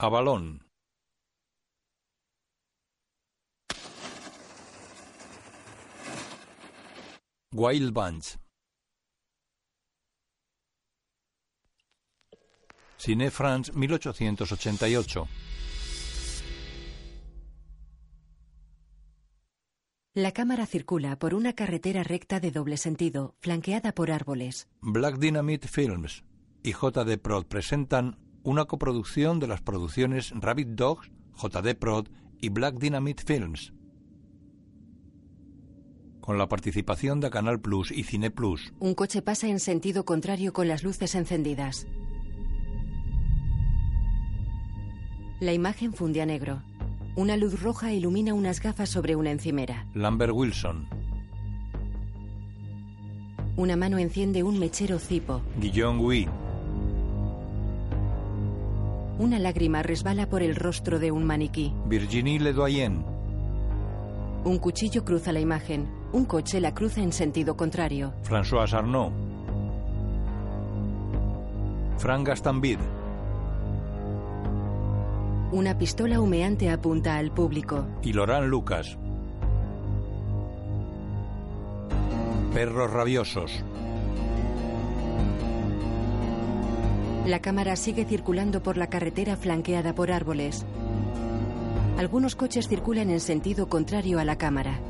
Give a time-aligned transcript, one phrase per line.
[0.00, 0.62] Avalón.
[7.52, 8.36] Wild Bunch.
[12.96, 15.26] Cine France 1888.
[20.14, 24.68] La cámara circula por una carretera recta de doble sentido, flanqueada por árboles.
[24.80, 26.22] Black Dynamite Films
[26.62, 32.08] y JD Prod presentan una coproducción de las producciones Rabbit Dogs, JD Prod
[32.40, 33.72] y Black Dynamite Films.
[36.20, 38.72] Con la participación de Canal Plus y Cine Plus.
[38.80, 41.86] Un coche pasa en sentido contrario con las luces encendidas.
[45.40, 46.62] La imagen funde a negro.
[47.16, 49.86] Una luz roja ilumina unas gafas sobre una encimera.
[49.94, 50.88] Lambert Wilson.
[53.56, 55.42] Una mano enciende un mechero cipo.
[55.60, 56.28] Guillaume Gui.
[59.18, 61.72] Una lágrima resbala por el rostro de un maniquí.
[61.86, 63.04] Virginie Ledoyen.
[64.44, 65.88] Un cuchillo cruza la imagen.
[66.12, 68.14] Un coche la cruza en sentido contrario.
[68.22, 69.12] François Arnaud.
[71.98, 72.78] Frank Gastambide.
[75.50, 77.86] Una pistola humeante apunta al público.
[78.02, 78.96] Y Laurent Lucas.
[82.54, 83.64] Perros rabiosos.
[87.28, 90.64] La cámara sigue circulando por la carretera flanqueada por árboles.
[91.98, 94.80] Algunos coches circulan en sentido contrario a la cámara.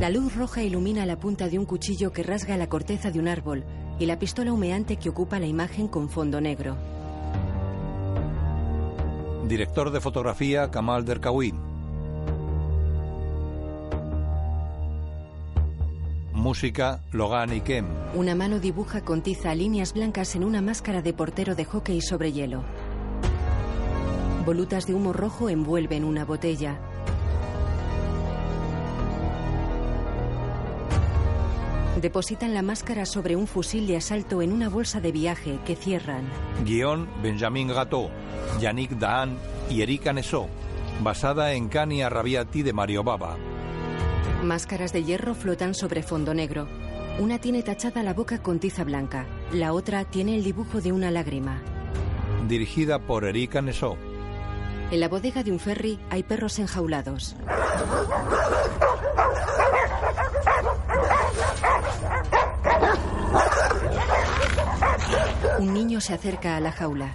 [0.00, 3.28] La luz roja ilumina la punta de un cuchillo que rasga la corteza de un
[3.28, 3.62] árbol
[4.00, 6.76] y la pistola humeante que ocupa la imagen con fondo negro.
[9.46, 11.69] Director de fotografía Kamal Derkawi.
[16.40, 17.84] Música Logan y Kem.
[18.14, 22.32] Una mano dibuja con tiza líneas blancas en una máscara de portero de hockey sobre
[22.32, 22.64] hielo.
[24.46, 26.80] Volutas de humo rojo envuelven una botella.
[32.00, 36.24] Depositan la máscara sobre un fusil de asalto en una bolsa de viaje que cierran.
[36.64, 38.10] Guión Benjamin Gatto,
[38.58, 39.36] Yannick Dahan
[39.68, 40.48] y Erika Nesso.
[41.02, 43.36] Basada en Cani Arrabiati de Mario Baba.
[44.42, 46.66] Máscaras de hierro flotan sobre fondo negro.
[47.18, 49.26] Una tiene tachada la boca con tiza blanca.
[49.52, 51.60] La otra tiene el dibujo de una lágrima.
[52.48, 53.96] Dirigida por Erika Nesso.
[54.90, 57.36] En la bodega de un ferry hay perros enjaulados.
[65.58, 67.14] Un niño se acerca a la jaula.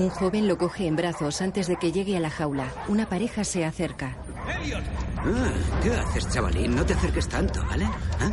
[0.00, 2.72] Un joven lo coge en brazos antes de que llegue a la jaula.
[2.88, 4.16] Una pareja se acerca.
[4.46, 5.52] Ah,
[5.82, 6.74] ¿Qué haces, chavalín?
[6.74, 7.84] No te acerques tanto, ¿vale?
[8.18, 8.30] ¿Ah?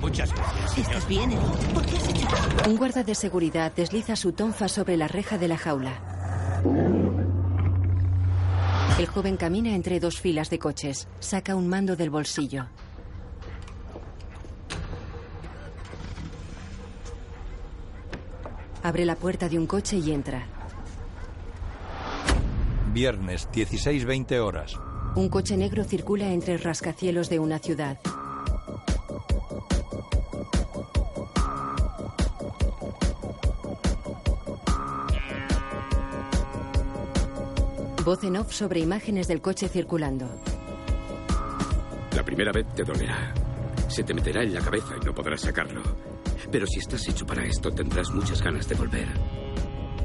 [0.00, 0.72] Muchas gracias.
[0.72, 0.90] señor.
[0.90, 1.74] ¿Estás bien, Eddie?
[1.74, 2.26] ¿Por qué has hecho
[2.66, 6.62] Un guarda de seguridad desliza su tonfa sobre la reja de la jaula.
[8.98, 11.08] El joven camina entre dos filas de coches.
[11.20, 12.68] Saca un mando del bolsillo.
[18.82, 20.53] Abre la puerta de un coche y entra.
[22.94, 24.78] Viernes, 16-20 horas.
[25.16, 27.98] Un coche negro circula entre rascacielos de una ciudad.
[38.04, 40.28] Voz en off sobre imágenes del coche circulando.
[42.14, 43.34] La primera vez te dolerá.
[43.88, 45.82] Se te meterá en la cabeza y no podrás sacarlo.
[46.48, 49.08] Pero si estás hecho para esto, tendrás muchas ganas de volver.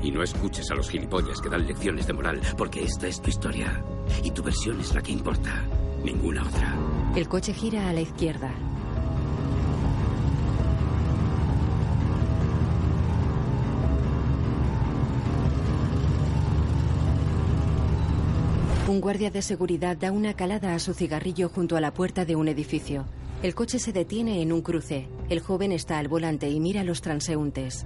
[0.01, 3.29] Y no escuches a los gilipollas que dan lecciones de moral, porque esta es tu
[3.29, 3.83] historia.
[4.23, 5.63] Y tu versión es la que importa.
[6.03, 6.75] Ninguna otra.
[7.15, 8.53] El coche gira a la izquierda.
[18.87, 22.35] Un guardia de seguridad da una calada a su cigarrillo junto a la puerta de
[22.35, 23.05] un edificio.
[23.43, 25.07] El coche se detiene en un cruce.
[25.29, 27.85] El joven está al volante y mira a los transeúntes.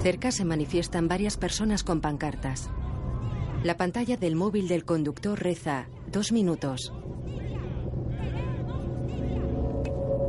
[0.00, 2.70] Cerca se manifiestan varias personas con pancartas.
[3.64, 6.92] La pantalla del móvil del conductor reza dos minutos.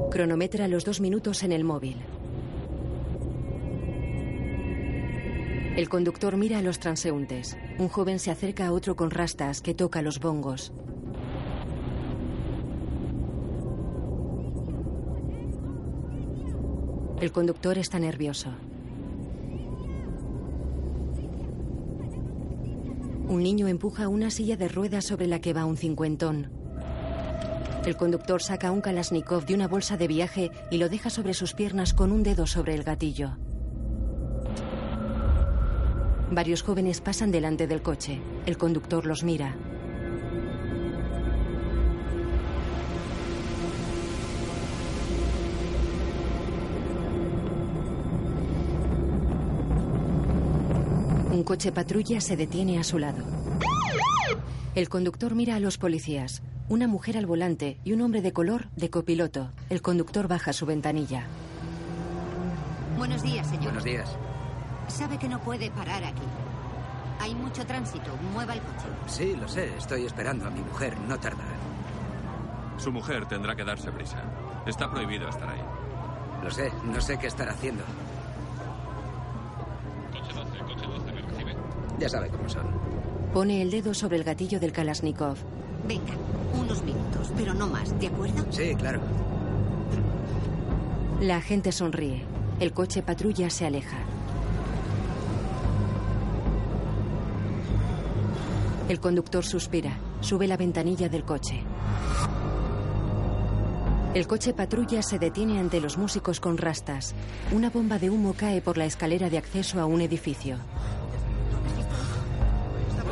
[0.09, 1.97] Cronometra los dos minutos en el móvil.
[5.77, 7.55] El conductor mira a los transeúntes.
[7.77, 10.73] Un joven se acerca a otro con rastas que toca los bongos.
[17.21, 18.49] El conductor está nervioso.
[23.29, 26.49] Un niño empuja una silla de ruedas sobre la que va un cincuentón.
[27.85, 31.53] El conductor saca un Kalashnikov de una bolsa de viaje y lo deja sobre sus
[31.53, 33.37] piernas con un dedo sobre el gatillo.
[36.31, 38.19] Varios jóvenes pasan delante del coche.
[38.47, 39.55] El conductor los mira.
[51.49, 53.23] Coche patrulla se detiene a su lado.
[54.75, 56.43] El conductor mira a los policías.
[56.67, 59.51] Una mujer al volante y un hombre de color de copiloto.
[59.71, 61.25] El conductor baja su ventanilla.
[62.99, 63.63] Buenos días, señor.
[63.63, 64.15] Buenos días.
[64.89, 66.21] Sabe que no puede parar aquí.
[67.19, 68.15] Hay mucho tránsito.
[68.31, 68.85] Mueva el coche.
[69.07, 69.75] Sí, lo sé.
[69.75, 70.99] Estoy esperando a mi mujer.
[71.07, 71.57] No tardará.
[72.77, 74.21] Su mujer tendrá que darse prisa.
[74.67, 75.63] Está prohibido estar ahí.
[76.43, 76.71] Lo sé.
[76.83, 77.83] No sé qué estar haciendo.
[81.99, 82.67] Ya sabe cómo son.
[83.33, 85.37] Pone el dedo sobre el gatillo del Kalashnikov.
[85.87, 86.13] Venga,
[86.59, 88.45] unos minutos, pero no más, ¿de acuerdo?
[88.51, 89.01] Sí, claro.
[91.21, 92.23] La agente sonríe.
[92.59, 93.97] El coche patrulla se aleja.
[98.87, 99.97] El conductor suspira.
[100.21, 101.63] Sube la ventanilla del coche.
[104.15, 107.13] El coche patrulla se detiene ante los músicos con rastas.
[107.51, 110.57] Una bomba de humo cae por la escalera de acceso a un edificio.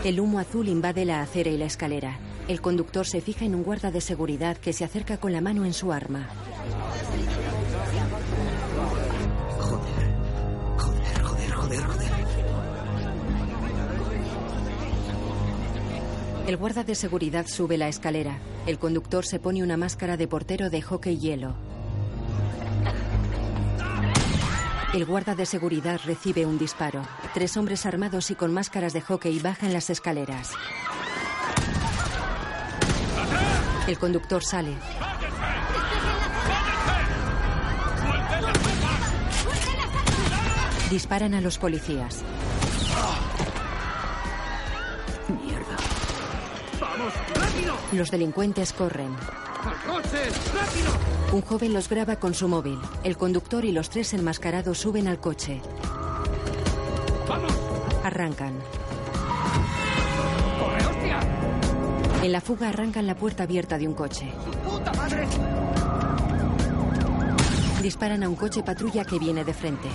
[0.07, 2.17] El humo azul invade la acera y la escalera.
[2.47, 5.65] El conductor se fija en un guarda de seguridad que se acerca con la mano
[5.65, 6.29] en su arma.
[9.59, 10.15] Joder.
[10.77, 12.11] Joder, joder, joder, joder.
[16.47, 18.39] El guarda de seguridad sube la escalera.
[18.65, 21.66] El conductor se pone una máscara de portero de hockey hielo.
[24.97, 27.03] El guarda de seguridad recibe un disparo.
[27.35, 30.53] Tres hombres armados y con máscaras de hockey bajan las escaleras.
[33.87, 34.75] El conductor sale.
[40.89, 42.23] Disparan a los policías.
[45.27, 45.77] Mierda.
[47.91, 49.15] Los delincuentes corren.
[51.31, 52.79] Un joven los graba con su móvil.
[53.03, 55.61] El conductor y los tres enmascarados suben al coche.
[58.03, 58.53] Arrancan.
[62.23, 64.31] En la fuga arrancan la puerta abierta de un coche.
[67.81, 69.87] Disparan a un coche patrulla que viene de frente.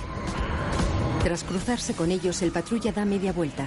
[1.23, 3.65] Tras cruzarse con ellos, el patrulla da media vuelta.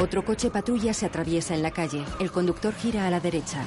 [0.00, 2.04] Otro coche patrulla se atraviesa en la calle.
[2.20, 3.64] El conductor gira a la derecha.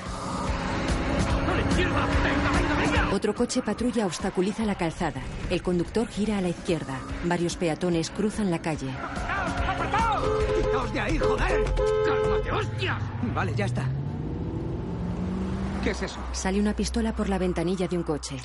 [3.11, 5.21] Otro coche patrulla obstaculiza la calzada.
[5.49, 6.97] El conductor gira a la izquierda.
[7.25, 8.87] Varios peatones cruzan la calle.
[10.55, 11.65] ¡Quitaos de ahí, joder!
[12.05, 12.99] ¡Cálmate, hostia!
[13.33, 13.83] Vale, ya está.
[15.83, 16.19] ¿Qué es eso?
[16.31, 18.37] Sale una pistola por la ventanilla de un coche.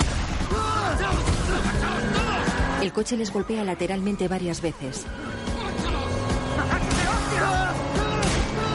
[2.82, 5.06] El coche les golpea lateralmente varias veces.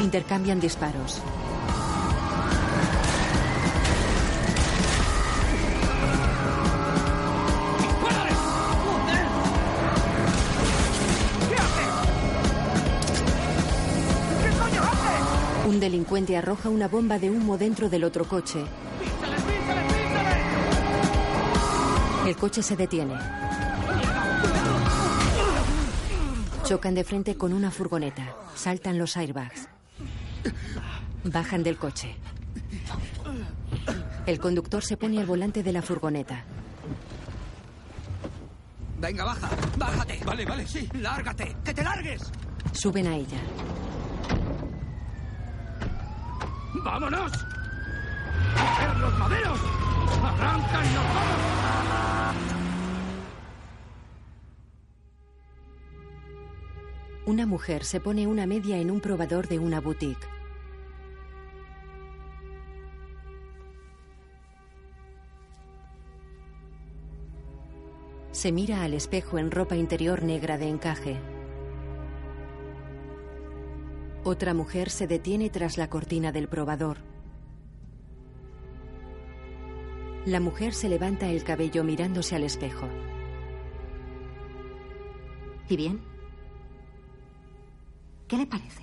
[0.01, 1.21] Intercambian disparos.
[15.65, 18.59] Un delincuente arroja una bomba de humo dentro del otro coche.
[22.25, 23.40] El coche se detiene.
[26.71, 28.33] Chocan de frente con una furgoneta.
[28.55, 29.67] Saltan los airbags.
[31.25, 32.15] Bajan del coche.
[34.25, 36.45] El conductor se pone al volante de la furgoneta.
[39.01, 39.49] Venga, baja.
[39.77, 40.21] Bájate.
[40.23, 40.87] Vale, vale, sí.
[40.93, 41.57] Lárgate.
[41.65, 42.21] Que te largues.
[42.71, 43.41] Suben a ella.
[46.85, 47.31] ¡Vámonos!
[48.53, 49.59] ¡Coger los maderos!
[50.23, 52.50] ¡Arrancan y nos vamos!
[57.25, 60.27] Una mujer se pone una media en un probador de una boutique.
[68.31, 71.17] Se mira al espejo en ropa interior negra de encaje.
[74.23, 76.97] Otra mujer se detiene tras la cortina del probador.
[80.25, 82.87] La mujer se levanta el cabello mirándose al espejo.
[85.69, 86.10] ¿Y bien?
[88.31, 88.81] ¿Qué le parece?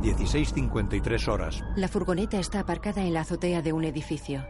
[0.00, 1.62] 16.53 horas.
[1.76, 4.42] La furgoneta está aparcada en la azotea de un edificio.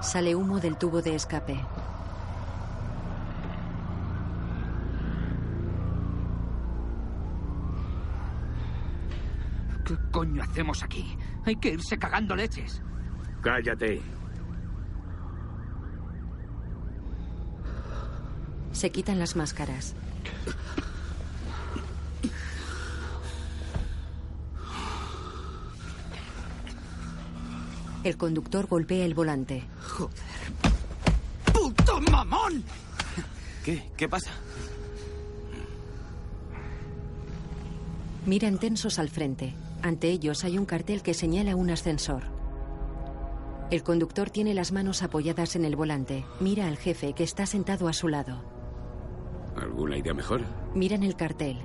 [0.00, 1.58] Sale humo del tubo de escape.
[9.84, 11.18] ¿Qué coño hacemos aquí?
[11.44, 12.80] Hay que irse cagando leches.
[13.42, 14.17] Cállate.
[18.78, 19.92] Se quitan las máscaras.
[28.04, 29.64] El conductor golpea el volante.
[31.52, 32.62] ¡Puto mamón!
[33.64, 33.82] ¿Qué?
[33.96, 34.30] ¿Qué pasa?
[38.26, 39.56] Miran tensos al frente.
[39.82, 42.22] Ante ellos hay un cartel que señala un ascensor.
[43.72, 46.24] El conductor tiene las manos apoyadas en el volante.
[46.38, 48.56] Mira al jefe que está sentado a su lado.
[49.60, 50.42] ¿Alguna idea mejor?
[50.74, 51.58] Miran el cartel.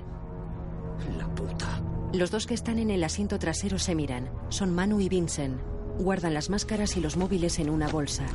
[1.16, 1.80] La puta.
[2.12, 4.30] Los dos que están en el asiento trasero se miran.
[4.48, 5.60] Son Manu y Vincent.
[5.98, 8.26] Guardan las máscaras y los móviles en una bolsa.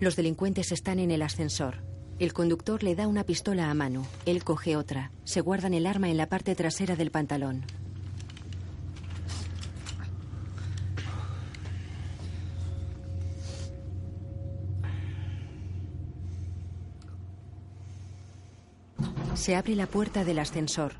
[0.00, 1.82] Los delincuentes están en el ascensor.
[2.20, 4.04] El conductor le da una pistola a Manu.
[4.26, 5.12] Él coge otra.
[5.24, 7.64] Se guardan el arma en la parte trasera del pantalón.
[19.38, 20.94] Se abre la puerta del ascensor.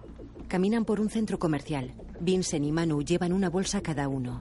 [0.46, 1.92] Caminan por un centro comercial.
[2.20, 4.40] Vincent y Manu llevan una bolsa cada uno.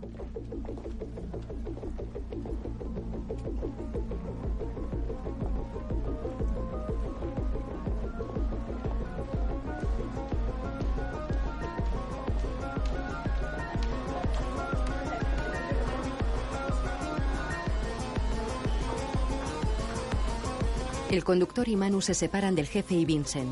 [21.10, 23.50] El conductor y Manu se separan del jefe y Vincent.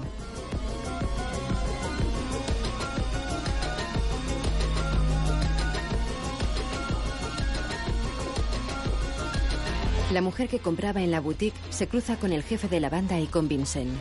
[10.15, 13.19] La mujer que compraba en la boutique se cruza con el jefe de la banda
[13.19, 13.91] y con Vincent.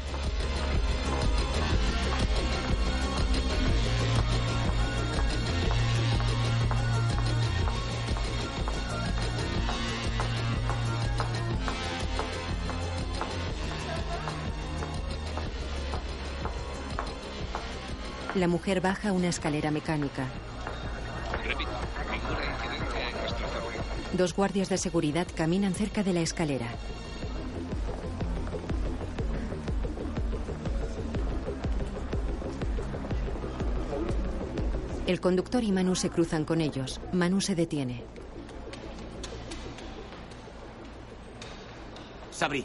[18.37, 20.29] La mujer baja una escalera mecánica.
[24.15, 26.69] Dos guardias de seguridad caminan cerca de la escalera.
[35.09, 37.01] El conductor y Manu se cruzan con ellos.
[37.13, 38.05] Manu se detiene.
[42.31, 42.65] Sabri.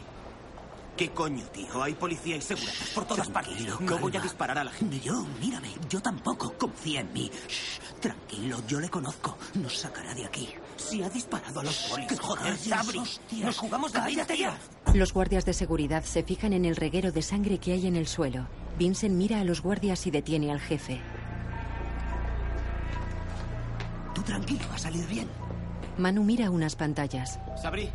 [0.96, 1.82] ¿Qué coño, tío?
[1.82, 3.56] Hay policía y seguratas por todas partes.
[3.80, 4.96] No voy a disparar a la gente.
[4.96, 6.52] Ni yo, mírame, yo tampoco.
[6.56, 7.28] Confía en mí.
[7.48, 9.36] Shh, tranquilo, yo le conozco.
[9.54, 10.48] Nos sacará de aquí.
[10.90, 12.08] Si ha disparado a los polis.
[12.08, 13.00] ¡Qué Joder, rayos, Sabri.
[13.44, 14.26] Nos jugamos la vida.
[14.92, 18.08] Los guardias de seguridad se fijan en el reguero de sangre que hay en el
[18.08, 18.48] suelo.
[18.76, 21.00] Vincent mira a los guardias y detiene al jefe.
[24.16, 25.28] Tú tranquilo, va a salir bien.
[25.96, 27.38] Manu mira unas pantallas.
[27.62, 27.88] Sabri.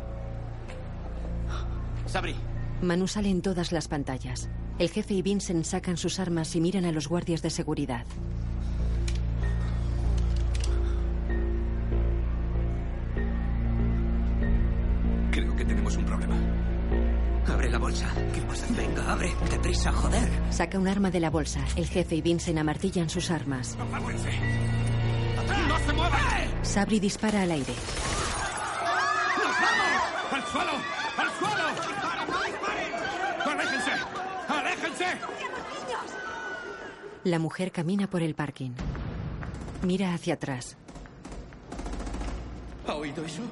[2.06, 2.34] Sabri.
[2.80, 4.48] Manu sale en todas las pantallas.
[4.78, 8.06] El jefe y Vincent sacan sus armas y miran a los guardias de seguridad.
[19.84, 20.28] Joder.
[20.50, 21.60] Saca un arma de la bolsa.
[21.76, 23.76] El jefe y Vincent amartillan sus armas.
[25.68, 26.64] ¡No se muevan!
[26.64, 27.72] Sabri dispara al aire.
[29.42, 30.02] ¡Nos vamos!
[30.32, 30.72] ¡Al suelo!
[31.16, 31.64] ¡Al suelo!
[33.52, 33.92] ¡Aléjense!
[34.48, 35.06] ¡Aléjense!
[37.24, 38.72] La mujer camina por el parking.
[39.82, 40.76] Mira hacia atrás.
[42.86, 43.42] ¿Ha oído eso?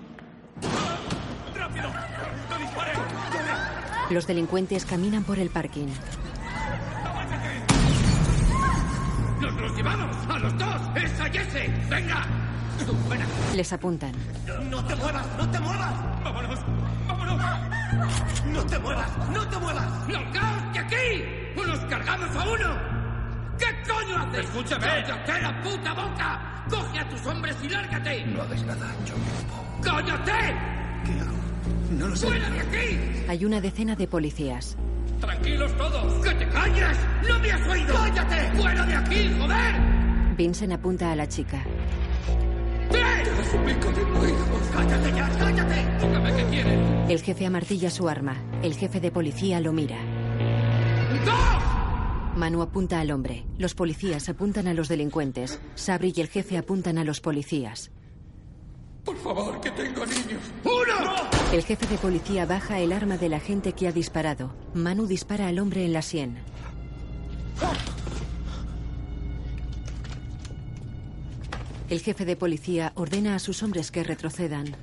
[1.55, 1.89] ¡Rápido!
[2.51, 3.74] ¡No disparen!
[4.11, 5.89] Los delincuentes caminan por el parking.
[9.41, 10.17] ¡Nos los llevamos!
[10.29, 10.81] ¡A los dos!
[10.95, 11.71] ¡Esa Jesse!
[11.89, 12.27] ¡Venga!
[13.07, 13.27] ¡Buena!
[13.55, 14.13] Les apuntan.
[14.69, 15.95] No te muevas, no te muevas.
[16.23, 16.61] ¡Vámonos!
[17.09, 17.41] ¡Vámonos!
[18.47, 20.09] No te muevas, no te muevas.
[20.09, 21.61] ¡Largaos de aquí!
[21.61, 22.79] ¡O nos cargamos a uno!
[23.59, 24.45] ¿Qué coño haces?
[24.45, 24.87] ¡Escúchame!
[24.87, 26.65] ¡Cállate la puta boca!
[26.69, 28.27] ¡Coge a tus hombres y lárgate!
[28.27, 29.81] No hagas nada, yo mismo.
[29.83, 30.57] ¡Cállate!
[31.05, 31.44] ¿Qué hago?
[31.91, 32.27] No lo sé.
[32.27, 32.99] ¡Fuera de aquí!
[33.29, 34.77] Hay una decena de policías.
[35.21, 36.25] ¡Tranquilos todos!
[36.25, 36.99] ¡Que te calles!
[37.29, 37.95] ¡No me has oído!
[37.95, 38.57] ¡Cállate!
[38.57, 40.35] ¡Fuera de aquí, joder!
[40.37, 41.65] Vincent apunta a la chica.
[42.91, 43.29] ¡Tres!
[43.51, 44.61] ¡Suplico de tu hijo!
[44.73, 45.29] ¡Cállate ya!
[45.39, 46.07] ¡Cállate!
[46.07, 46.79] Dígame qué quieres.
[47.09, 48.37] El jefe amartilla su arma.
[48.63, 49.99] El jefe de policía lo mira.
[51.25, 52.37] ¡Dos!
[52.37, 53.47] Manu apunta al hombre.
[53.59, 55.61] Los policías apuntan a los delincuentes.
[55.77, 57.93] Sabri y el jefe apuntan a los policías.
[59.05, 60.41] Por favor, que tengo niños.
[60.65, 61.15] ¡Uno!
[61.53, 64.55] El jefe de policía baja el arma del agente que ha disparado.
[64.73, 66.39] Manu dispara al hombre en la sien.
[71.91, 74.75] El jefe de policía ordena a sus hombres que retrocedan.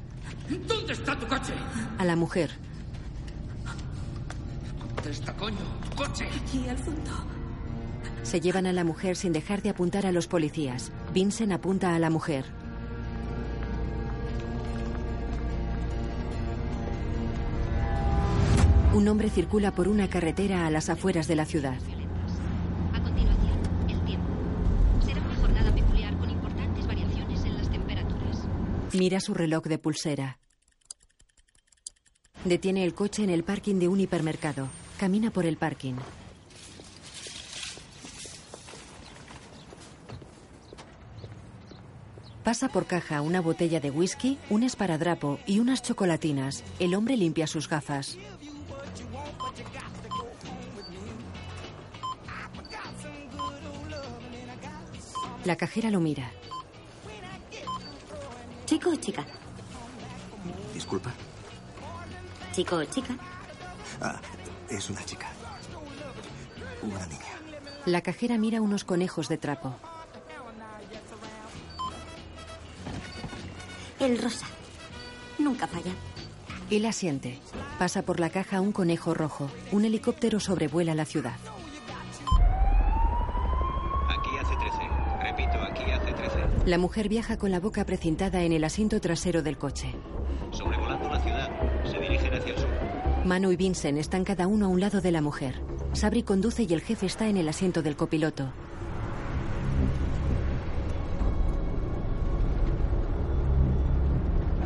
[0.68, 1.54] ¿Dónde está tu coche?
[1.98, 2.52] A la mujer.
[4.96, 5.58] ¿Dónde está, coño?
[5.90, 6.26] ¡Tu coche!
[6.26, 7.12] Aquí al fondo.
[8.22, 10.92] Se llevan a la mujer sin dejar de apuntar a los policías.
[11.12, 12.61] Vincent apunta a la mujer.
[18.94, 21.78] Un hombre circula por una carretera a las afueras de la ciudad.
[22.94, 24.28] A continuación, el tiempo.
[25.06, 28.40] Será una jornada peculiar con importantes variaciones en las temperaturas.
[28.92, 30.40] Mira su reloj de pulsera.
[32.44, 34.68] Detiene el coche en el parking de un hipermercado.
[35.00, 35.96] Camina por el parking.
[42.44, 46.66] Pasa por caja una botella de whisky, un esparadrapo y unas chocolatinas.
[46.80, 48.18] El hombre limpia sus gafas.
[55.46, 56.30] La cajera lo mira.
[58.66, 59.26] ¿Chico o chica?
[60.74, 61.12] Disculpa.
[62.54, 63.18] ¿Chico o chica?
[64.00, 64.20] Ah,
[64.70, 65.28] es una chica.
[66.82, 67.22] Una niña.
[67.86, 69.76] La cajera mira unos conejos de trapo.
[74.00, 74.46] El rosa.
[75.40, 75.92] Nunca falla.
[76.70, 77.40] Él asiente.
[77.80, 79.50] Pasa por la caja un conejo rojo.
[79.72, 81.36] Un helicóptero sobrevuela la ciudad.
[86.66, 89.96] La mujer viaja con la boca precintada en el asiento trasero del coche.
[90.52, 91.50] Sobrevolando la ciudad.
[91.86, 92.70] Se dirigen hacia el sur.
[93.26, 95.60] Manu y Vincent están cada uno a un lado de la mujer.
[95.94, 98.52] Sabri conduce y el jefe está en el asiento del copiloto.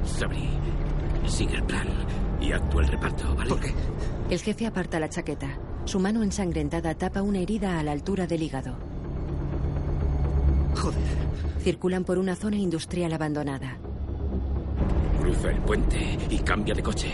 [0.04, 0.50] Sabri,
[1.26, 1.88] sigue el plan
[2.42, 3.50] y actúa el reparto, ¿vale?
[3.50, 3.74] ¿Por qué?
[4.30, 5.58] El jefe aparta la chaqueta.
[5.86, 8.95] Su mano ensangrentada tapa una herida a la altura del hígado.
[11.66, 13.80] Circulan por una zona industrial abandonada.
[15.20, 17.10] Cruza el puente y cambia de coche.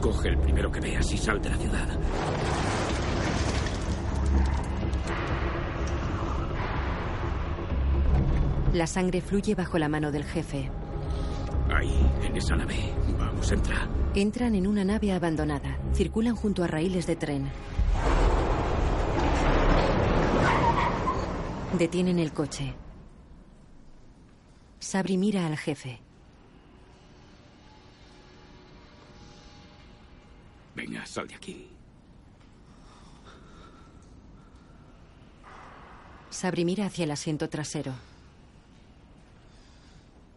[0.00, 1.86] Coge el primero que veas y sal de la ciudad.
[8.72, 10.70] La sangre fluye bajo la mano del jefe.
[11.70, 12.76] Ahí, en esa nave.
[13.18, 13.86] Vamos, entra.
[14.14, 15.76] Entran en una nave abandonada.
[15.92, 17.50] Circulan junto a raíles de tren.
[21.78, 22.74] Detienen el coche.
[24.80, 26.00] Sabri mira al jefe.
[30.74, 31.68] Venga, sal de aquí.
[36.30, 37.92] Sabri mira hacia el asiento trasero.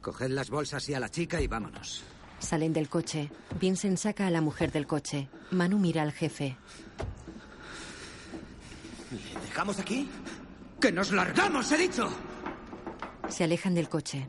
[0.02, 2.04] Coged las bolsas y a la chica y vámonos.
[2.40, 3.32] Salen del coche.
[3.58, 5.30] Vincent saca a la mujer del coche.
[5.52, 6.58] Manu mira al jefe.
[9.12, 10.10] ¿Le dejamos aquí?
[10.82, 12.10] ¡Que nos largamos, he dicho!
[13.30, 14.28] Se alejan del coche.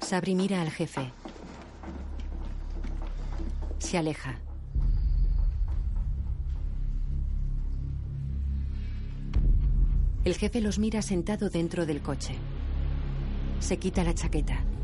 [0.00, 1.12] Sabri mira al jefe.
[3.78, 4.38] Se aleja.
[10.24, 12.34] El jefe los mira sentado dentro del coche.
[13.60, 14.75] Se quita la chaqueta.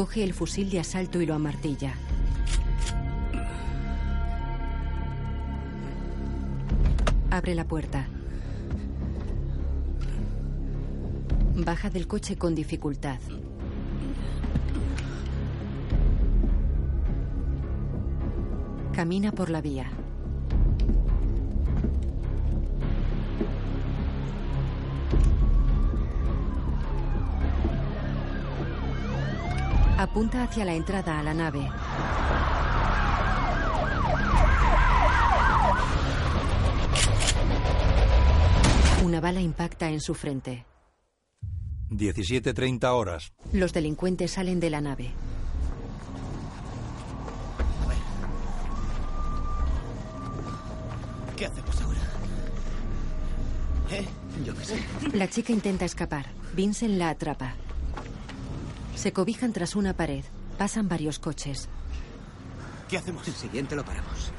[0.00, 1.92] Coge el fusil de asalto y lo amartilla.
[7.30, 8.08] Abre la puerta.
[11.54, 13.18] Baja del coche con dificultad.
[18.94, 19.90] Camina por la vía.
[30.00, 31.60] Apunta hacia la entrada a la nave.
[39.04, 40.64] Una bala impacta en su frente.
[41.90, 43.34] 17.30 horas.
[43.52, 45.12] Los delincuentes salen de la nave.
[51.36, 52.00] ¿Qué hacemos ahora?
[53.90, 54.06] ¿Eh?
[54.46, 54.82] Yo qué sé.
[55.12, 56.24] La chica intenta escapar.
[56.54, 57.54] Vincent la atrapa.
[59.00, 60.22] Se cobijan tras una pared.
[60.58, 61.70] Pasan varios coches.
[62.86, 63.26] ¿Qué hacemos?
[63.26, 64.30] El siguiente lo paramos.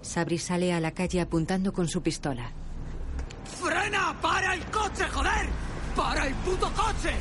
[0.00, 2.50] Sabri sale a la calle apuntando con su pistola.
[3.62, 4.18] ¡Frena!
[4.22, 5.50] ¡Para el coche, joder!
[5.94, 7.12] ¡Para el puto coche!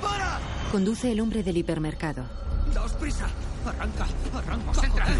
[0.00, 0.38] ¡Para!
[0.70, 2.22] Conduce el hombre del hipermercado.
[2.72, 3.26] ¡Daos prisa!
[3.66, 4.66] Arranca, arranca.
[4.66, 5.12] Concéntrate.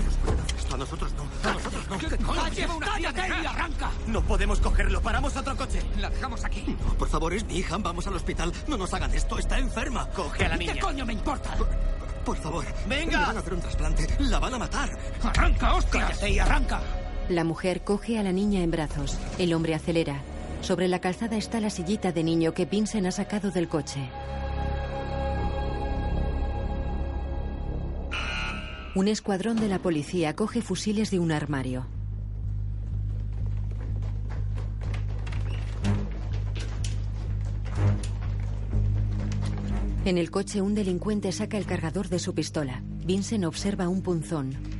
[0.59, 1.49] Esto a nosotros no.
[1.49, 1.99] A nosotros no.
[1.99, 2.49] ¿Qué coño?
[2.49, 3.91] Lleva una cállate y arranca.
[4.07, 5.01] No podemos cogerlo.
[5.03, 5.83] Paramos otro coche.
[5.99, 6.77] La dejamos aquí.
[6.87, 7.77] No, por favor, es mi hija.
[7.79, 8.53] Vamos al hospital.
[8.67, 9.39] No nos hagan esto.
[9.39, 10.09] Está enferma.
[10.11, 10.75] Coge a la niña.
[10.75, 11.55] ¿Qué coño me importa?
[12.25, 12.65] Por favor.
[12.87, 13.21] Venga.
[13.21, 14.07] Le van a hacer un trasplante.
[14.21, 14.91] La van a matar.
[15.23, 16.07] Arranca, hostia.
[16.07, 16.81] Cállate y arranca.
[17.29, 19.19] La mujer coge a la niña en brazos.
[19.39, 20.21] El hombre acelera.
[20.63, 24.11] Sobre la calzada está la sillita de niño que Vincent ha sacado del coche.
[28.93, 31.87] Un escuadrón de la policía coge fusiles de un armario.
[40.05, 42.83] En el coche un delincuente saca el cargador de su pistola.
[43.07, 44.80] Vincent observa un punzón.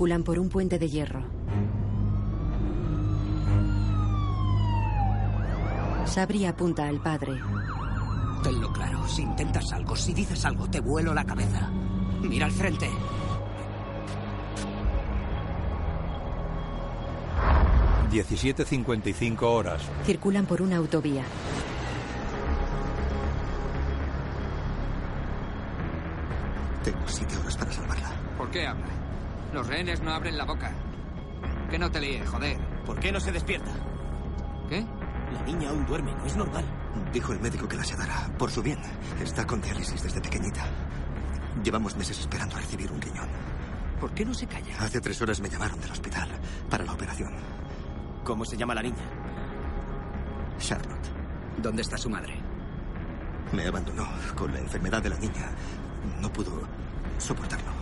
[0.00, 1.22] Circulan por un puente de hierro.
[6.06, 7.32] Sabri apunta al padre.
[8.42, 9.06] Tenlo claro.
[9.06, 11.68] Si intentas algo, si dices algo, te vuelo la cabeza.
[12.22, 12.88] Mira al frente.
[18.10, 19.82] Diecisiete cincuenta y cinco horas.
[20.06, 21.24] Circulan por una autovía.
[26.84, 28.12] Tengo siete horas para salvarla.
[28.38, 28.99] ¿Por qué habla?
[29.52, 30.72] Los rehenes no abren la boca.
[31.68, 32.58] Que no te líe, joder.
[32.84, 33.72] ¿Por qué no se despierta?
[34.68, 34.84] ¿Qué?
[35.32, 36.64] La niña aún duerme, no es normal.
[37.12, 38.28] Dijo el médico que la sedara.
[38.38, 38.78] Por su bien.
[39.20, 40.64] Está con diálisis desde pequeñita.
[41.62, 43.28] Llevamos meses esperando a recibir un riñón.
[44.00, 44.76] ¿Por qué no se calla?
[44.78, 46.28] Hace tres horas me llamaron del hospital
[46.68, 47.32] para la operación.
[48.24, 49.04] ¿Cómo se llama la niña?
[50.58, 51.08] Charlotte.
[51.58, 52.34] ¿Dónde está su madre?
[53.52, 55.50] Me abandonó con la enfermedad de la niña.
[56.20, 56.62] No pudo
[57.18, 57.79] soportarlo.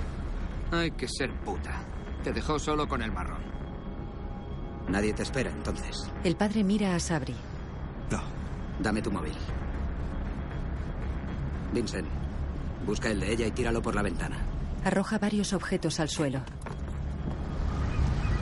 [0.71, 1.81] Hay que ser puta.
[2.23, 3.43] Te dejó solo con el marrón.
[4.89, 6.11] Nadie te espera, entonces.
[6.25, 7.35] El padre mira a Sabri.
[8.11, 8.21] No.
[8.81, 9.35] Dame tu móvil.
[11.73, 12.09] Vincent,
[12.87, 14.39] busca el de ella y tíralo por la ventana.
[14.85, 16.41] Arroja varios objetos al suelo.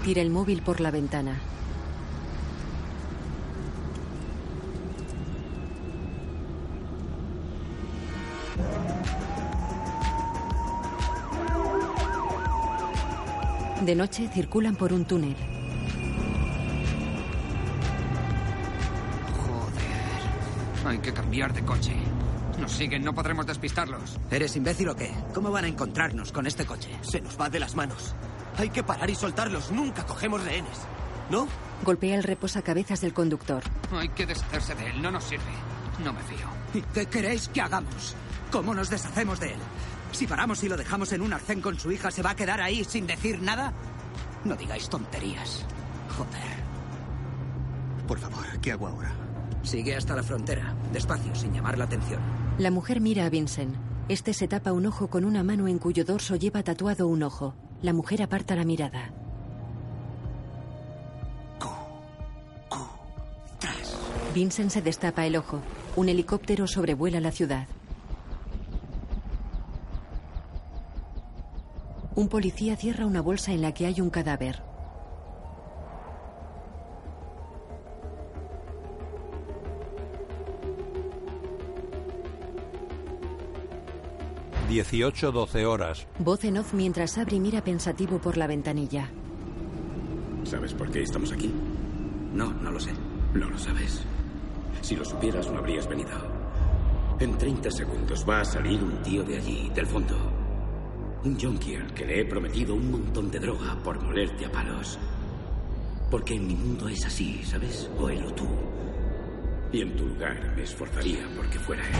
[0.05, 1.37] Tira el móvil por la ventana.
[13.87, 15.37] De noche circulan por un túnel.
[19.46, 20.88] Joder.
[20.88, 21.94] Hay que cambiar de coche.
[22.59, 24.18] Nos siguen, no podremos despistarlos.
[24.29, 25.12] ¿Eres imbécil o qué?
[25.33, 26.90] ¿Cómo van a encontrarnos con este coche?
[27.03, 28.16] Se nos va de las manos.
[28.57, 29.70] Hay que parar y soltarlos.
[29.70, 30.81] Nunca cogemos rehenes.
[31.31, 31.46] ¿No?
[31.85, 33.62] Golpea el reposacabezas del conductor.
[33.92, 35.44] Hay que deshacerse de él, no nos sirve.
[36.03, 36.49] No me fío.
[36.75, 38.16] ¿Y qué queréis que hagamos?
[38.51, 39.61] ¿Cómo nos deshacemos de él?
[40.12, 42.61] Si paramos y lo dejamos en un arcén con su hija, ¿se va a quedar
[42.61, 43.73] ahí sin decir nada?
[44.45, 45.64] No digáis tonterías.
[46.16, 46.57] Joder.
[48.07, 49.12] Por favor, ¿qué hago ahora?
[49.62, 52.21] Sigue hasta la frontera, despacio, sin llamar la atención.
[52.59, 53.75] La mujer mira a Vincent.
[54.09, 57.55] Este se tapa un ojo con una mano en cuyo dorso lleva tatuado un ojo.
[57.83, 59.12] La mujer aparta la mirada.
[64.37, 65.62] Vincent se destapa el ojo.
[65.97, 67.69] Un helicóptero sobrevuela la ciudad.
[72.17, 74.63] Un policía cierra una bolsa en la que hay un cadáver.
[84.67, 86.07] Dieciocho doce horas.
[86.19, 89.11] Voz en off mientras Sabri mira pensativo por la ventanilla.
[90.45, 91.53] ¿Sabes por qué estamos aquí?
[92.33, 92.93] No, no lo sé.
[93.35, 94.03] No lo sabes.
[94.81, 96.11] Si lo supieras, no habrías venido.
[97.21, 100.36] En 30 segundos va a salir un tío de allí, del fondo.
[101.27, 104.97] Un junkie al que le he prometido un montón de droga por molerte a palos.
[106.09, 107.91] Porque en mi mundo es así, ¿sabes?
[107.99, 108.47] O él o tú.
[109.73, 111.95] Y en tu lugar me esforzaría porque fuera él.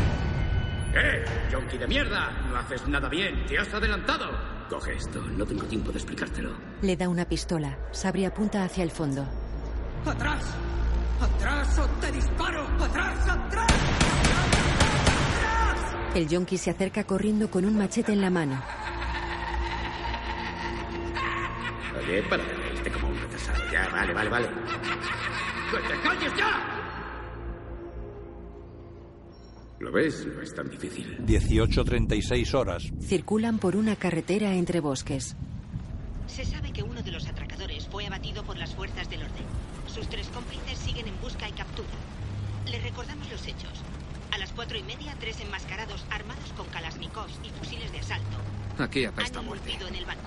[0.95, 1.25] ¡Eh!
[1.53, 2.31] ¡Junkie de mierda!
[2.49, 3.45] No haces nada bien.
[3.49, 4.31] ¡Te has adelantado!
[4.71, 5.21] Coge esto.
[5.21, 6.53] No tengo tiempo de explicártelo.
[6.83, 7.77] Le da una pistola.
[7.91, 9.27] Sabri apunta hacia el fondo.
[10.05, 10.55] ¡Atrás!
[11.21, 12.62] ¡Atrás o te disparo!
[12.79, 13.29] ¡Atrás!
[13.29, 13.73] ¡Atrás!
[16.15, 18.86] El yonki se acerca corriendo con un machete en la mano.
[21.99, 23.63] Oye, para reírte como un retrasado.
[23.73, 24.49] Ya, vale, vale, vale.
[25.71, 26.77] ¡Que te calles ya!
[29.79, 30.27] ¿Lo ves?
[30.27, 31.19] No es tan difícil.
[31.27, 32.85] 18.36 horas.
[33.01, 35.37] Circulan por una carretera entre bosques.
[36.27, 39.45] Se sabe que uno de los atracadores fue abatido por las fuerzas del orden.
[39.87, 41.89] Sus tres cómplices siguen en busca y captura.
[42.71, 43.83] Les recordamos los hechos.
[44.33, 48.37] A las cuatro y media, tres enmascarados armados con kalashnikovs y fusiles de asalto
[48.79, 50.23] Aquí apesta han irrumpido en el banco.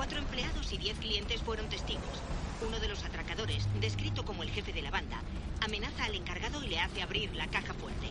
[0.00, 2.22] Cuatro empleados y diez clientes fueron testigos.
[2.66, 5.20] Uno de los atracadores, descrito como el jefe de la banda,
[5.60, 8.06] amenaza al encargado y le hace abrir la caja fuerte.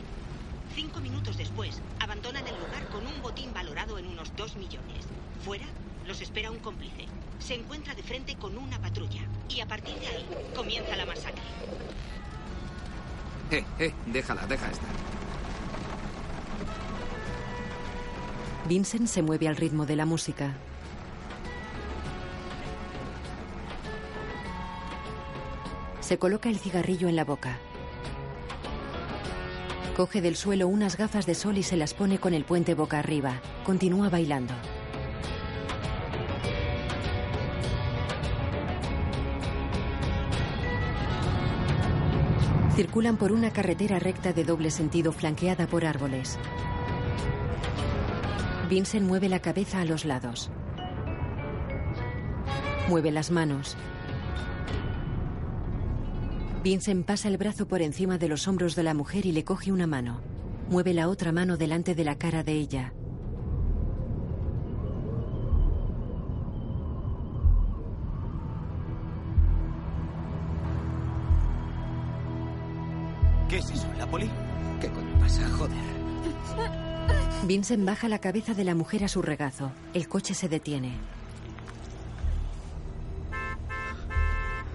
[0.76, 5.08] Cinco minutos después, abandonan el lugar con un botín valorado en unos dos millones.
[5.44, 5.66] Fuera,
[6.06, 7.08] los espera un cómplice.
[7.40, 9.24] Se encuentra de frente con una patrulla.
[9.50, 11.42] Y a partir de ahí, comienza la masacre.
[13.50, 14.90] Eh, eh, déjala, deja estar.
[18.68, 20.56] Vincent se mueve al ritmo de la música.
[26.10, 27.60] Se coloca el cigarrillo en la boca.
[29.96, 32.98] Coge del suelo unas gafas de sol y se las pone con el puente boca
[32.98, 33.40] arriba.
[33.64, 34.56] Continúa bailando.
[42.76, 46.40] Circulan por una carretera recta de doble sentido flanqueada por árboles.
[48.68, 50.50] Vincent mueve la cabeza a los lados.
[52.88, 53.78] Mueve las manos.
[56.64, 59.72] Vincent pasa el brazo por encima de los hombros de la mujer y le coge
[59.72, 60.20] una mano.
[60.70, 62.94] Mueve la otra mano delante de la cara de ella.
[73.48, 73.88] ¿Qué es eso?
[73.98, 74.30] ¿La poli?
[74.82, 75.48] ¿Qué coño pasa?
[75.58, 75.78] Joder.
[77.48, 79.72] Vincent baja la cabeza de la mujer a su regazo.
[79.94, 80.98] El coche se detiene.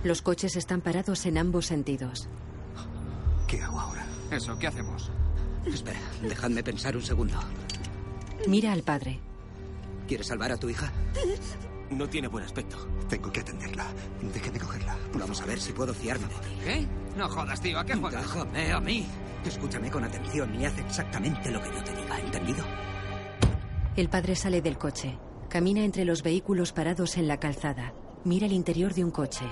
[0.04, 2.28] Los coches están parados en ambos sentidos.
[3.48, 4.06] ¿Qué hago ahora?
[4.30, 5.10] Eso, ¿qué hacemos?
[5.64, 7.38] Espera, dejadme pensar un segundo.
[8.46, 9.18] Mira al padre.
[10.06, 10.92] ¿Quieres salvar a tu hija?
[11.90, 12.76] No tiene buen aspecto.
[13.08, 13.86] Tengo que atenderla.
[14.34, 14.96] Déjeme cogerla.
[15.14, 16.58] Vamos a ver si puedo fiarme de ti.
[16.62, 16.86] ¿Qué?
[17.16, 18.22] No jodas, tío, ¿a qué juegas?
[18.22, 19.06] Déjame a mí.
[19.46, 22.64] Escúchame con atención y haz exactamente lo que yo te diga, ¿entendido?
[23.96, 25.18] El padre sale del coche.
[25.48, 27.94] Camina entre los vehículos parados en la calzada.
[28.24, 29.46] Mira el interior de un coche.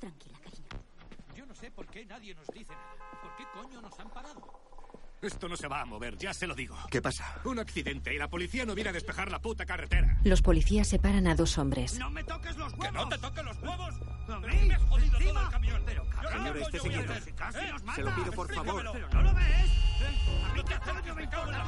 [0.00, 0.66] Tranquila, cariño.
[1.34, 2.85] Yo no sé por qué nadie nos dice nada.
[5.22, 6.76] Esto no se va a mover, ya se lo digo.
[6.90, 7.40] ¿Qué pasa?
[7.44, 10.18] Un accidente y la policía no viene a despejar la puta carretera.
[10.24, 11.98] Los policías separan a dos hombres.
[11.98, 12.86] ¡No me toques los huevos!
[12.86, 13.94] ¡Que no te toques los huevos!
[14.28, 15.82] ¡A me has jodido todo el camión!
[15.86, 17.14] Pero, Señor, estése quieto.
[17.94, 18.90] Se lo pido, por favor.
[18.92, 19.70] ¿Pero no lo ves?
[20.44, 21.66] ¿A mí qué coño me cago en la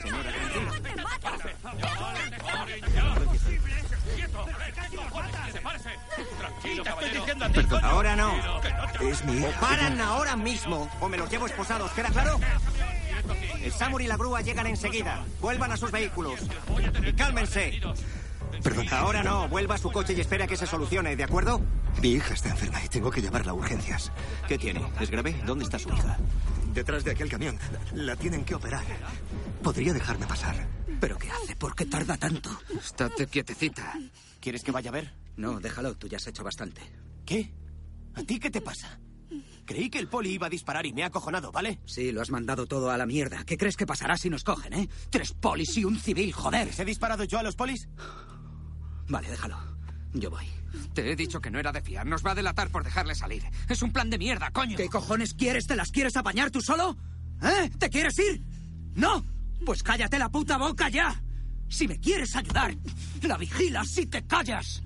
[0.00, 0.32] Señora,
[6.38, 7.24] Tranquilo, caballero.
[7.54, 7.84] Perdón.
[7.84, 8.32] Ahora no.
[9.00, 9.59] Es mi O hija.
[9.60, 12.38] Paran ahora mismo o me los llevo esposados, ¿queda claro?
[13.62, 15.24] El Samur y la grúa llegan enseguida.
[15.40, 16.40] Vuelvan a sus vehículos.
[17.06, 17.80] Y cálmense.
[18.62, 18.86] Perdón.
[18.90, 21.60] Ahora no, vuelva a su coche y espera que se solucione, ¿de acuerdo?
[22.02, 24.10] Mi hija está enferma y tengo que llevarla a urgencias.
[24.48, 24.84] ¿Qué tiene?
[25.00, 25.34] ¿Es grave?
[25.44, 26.16] ¿Dónde está su hija?
[26.72, 27.58] Detrás de aquel camión.
[27.94, 28.84] La tienen que operar.
[29.62, 30.56] ¿Podría dejarme pasar?
[31.00, 31.56] ¿Pero qué hace?
[31.56, 32.50] ¿Por qué tarda tanto?
[32.78, 33.94] Estate quietecita.
[34.40, 35.14] ¿Quieres que vaya a ver?
[35.36, 36.82] No, déjalo, tú ya has hecho bastante.
[37.24, 37.52] ¿Qué?
[38.14, 38.98] ¿A ti qué te pasa?
[39.70, 41.78] Creí que el poli iba a disparar y me ha acojonado, ¿vale?
[41.86, 43.44] Sí, lo has mandado todo a la mierda.
[43.44, 44.88] ¿Qué crees que pasará si nos cogen, eh?
[45.10, 46.66] Tres polis y un civil, joder.
[46.66, 47.88] ¿Les he disparado yo a los polis?
[49.06, 49.56] Vale, déjalo.
[50.12, 50.44] Yo voy.
[50.92, 52.04] Te he dicho que no era de fiar.
[52.04, 53.44] Nos va a delatar por dejarle salir.
[53.68, 54.76] Es un plan de mierda, coño.
[54.76, 55.68] ¿Qué cojones quieres?
[55.68, 56.96] ¿Te las quieres apañar tú solo?
[57.40, 57.70] ¿Eh?
[57.78, 58.42] ¿Te quieres ir?
[58.96, 59.24] ¿No?
[59.64, 61.22] Pues cállate la puta boca ya.
[61.68, 62.74] Si me quieres ayudar,
[63.22, 64.82] la vigilas si te callas.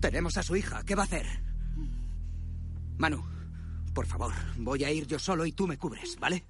[0.00, 0.82] Tenemos a su hija.
[0.84, 1.26] ¿Qué va a hacer?
[2.96, 3.22] Manu,
[3.94, 6.44] por favor, voy a ir yo solo y tú me cubres, ¿vale?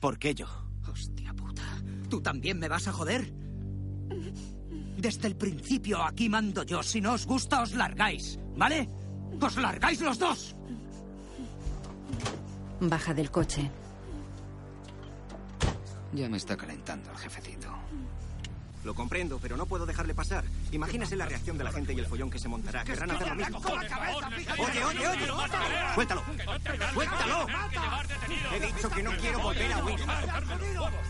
[0.00, 0.46] ¿Por qué yo?
[0.90, 1.62] Hostia puta.
[2.08, 3.32] ¿Tú también me vas a joder?
[4.96, 6.82] Desde el principio aquí mando yo.
[6.82, 8.88] Si no os gusta, os largáis, ¿vale?
[9.40, 10.56] ¡Os largáis los dos!
[12.80, 13.70] Baja del coche.
[16.12, 17.75] Ya me está calentando el jefecito.
[18.86, 20.44] Lo comprendo, pero no puedo dejarle pasar.
[20.70, 22.84] Imagínese la reacción de la gente y el follón que se montará.
[22.84, 23.58] Querrán hacer lo mismo.
[23.58, 25.26] Oye, oye, oye.
[25.94, 26.22] Suéltalo.
[26.94, 27.46] Suéltalo.
[28.54, 29.98] He dicho que no quiero volver a huir.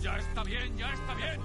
[0.01, 1.41] Ya está bien, ya está bien,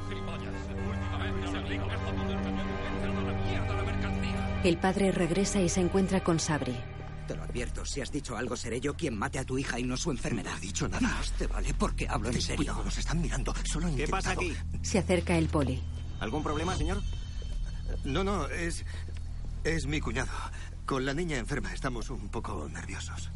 [4.63, 6.77] el padre regresa y se encuentra con Sabri.
[7.27, 9.83] Te lo advierto, si has dicho algo, seré yo quien mate a tu hija y
[9.83, 10.51] no su enfermedad.
[10.51, 11.01] No he dicho nada.
[11.01, 12.57] Más te vale porque hablo en serio.
[12.57, 13.53] cuidado, nos están mirando.
[13.63, 14.53] Solo ¿Qué pasa aquí?
[14.81, 15.81] Se acerca el poli.
[16.21, 17.01] ¿Algún problema, señor?
[18.05, 18.85] No, no, es.
[19.65, 20.31] Es mi cuñado.
[20.85, 23.29] Con la niña enferma estamos un poco nerviosos.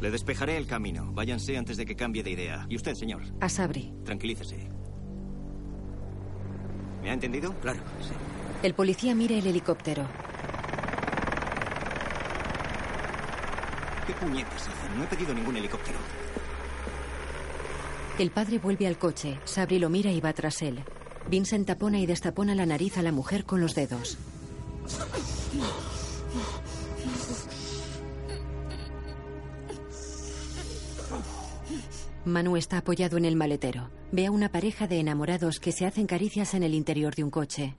[0.00, 1.12] Le despejaré el camino.
[1.12, 2.66] Váyanse antes de que cambie de idea.
[2.68, 3.92] Y usted, señor, A Sabri.
[4.04, 4.68] tranquilícese.
[7.02, 7.54] ¿Me ha entendido?
[7.60, 8.12] Claro, sí.
[8.62, 10.06] El policía mira el helicóptero.
[14.06, 14.96] ¿Qué puñetas hacen?
[14.98, 15.98] No he pedido ningún helicóptero.
[18.18, 19.38] El padre vuelve al coche.
[19.44, 20.80] Sabri lo mira y va tras él.
[21.30, 24.18] Vincent tapona y destapona la nariz a la mujer con los dedos.
[32.24, 33.90] Manu está apoyado en el maletero.
[34.12, 37.30] Ve a una pareja de enamorados que se hacen caricias en el interior de un
[37.30, 37.74] coche.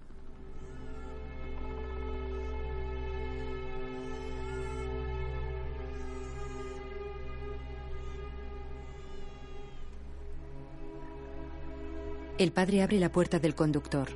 [12.38, 14.10] El padre abre la puerta del conductor.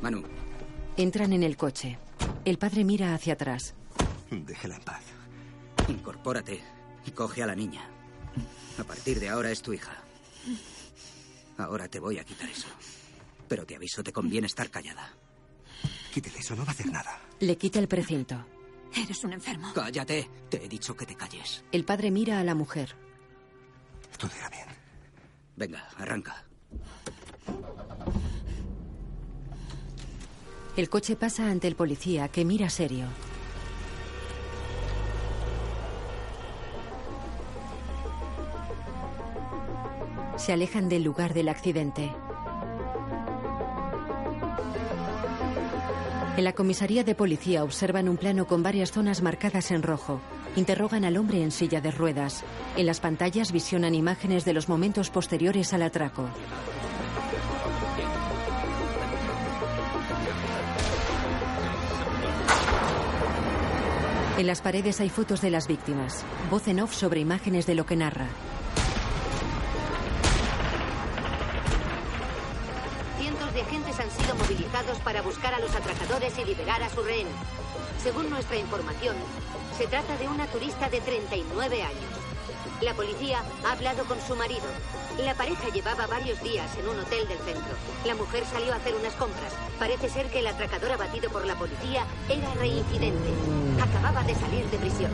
[0.00, 0.22] Manu,
[0.96, 1.98] Entran en el coche.
[2.44, 3.74] El padre mira hacia atrás.
[4.30, 5.02] Déjela en paz.
[5.88, 6.60] incorpórate
[7.06, 7.82] y coge a la niña.
[8.78, 9.92] A partir de ahora es tu hija.
[11.58, 12.68] Ahora te voy a quitar eso.
[13.48, 15.14] Pero te aviso, te conviene estar callada.
[16.12, 17.18] Quítele eso, no va a hacer nada.
[17.40, 18.36] Le quita el precinto.
[18.94, 19.72] Eres un enfermo.
[19.74, 20.28] Cállate.
[20.50, 21.64] Te he dicho que te calles.
[21.72, 22.94] El padre mira a la mujer.
[24.18, 24.66] Todo irá bien.
[25.56, 26.44] Venga, arranca.
[30.76, 33.06] El coche pasa ante el policía, que mira serio.
[40.36, 42.10] Se alejan del lugar del accidente.
[46.36, 50.20] En la comisaría de policía observan un plano con varias zonas marcadas en rojo.
[50.54, 52.44] Interrogan al hombre en silla de ruedas.
[52.76, 56.28] En las pantallas visionan imágenes de los momentos posteriores al atraco.
[64.38, 66.24] En las paredes hay fotos de las víctimas.
[66.50, 68.26] Voz en off sobre imágenes de lo que narra.
[75.04, 77.28] Para buscar a los atracadores y liberar a su rehén.
[78.02, 79.14] Según nuestra información,
[79.78, 82.22] se trata de una turista de 39 años.
[82.80, 84.66] La policía ha hablado con su marido.
[85.24, 87.74] La pareja llevaba varios días en un hotel del centro.
[88.04, 89.52] La mujer salió a hacer unas compras.
[89.78, 93.30] Parece ser que el atracador abatido por la policía era reincidente.
[93.80, 95.12] Acababa de salir de prisión.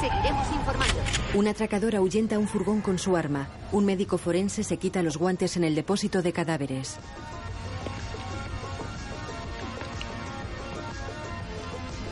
[0.00, 1.00] Seguiremos informando.
[1.34, 3.48] Un atracador ahuyenta un furgón con su arma.
[3.70, 6.98] Un médico forense se quita los guantes en el depósito de cadáveres.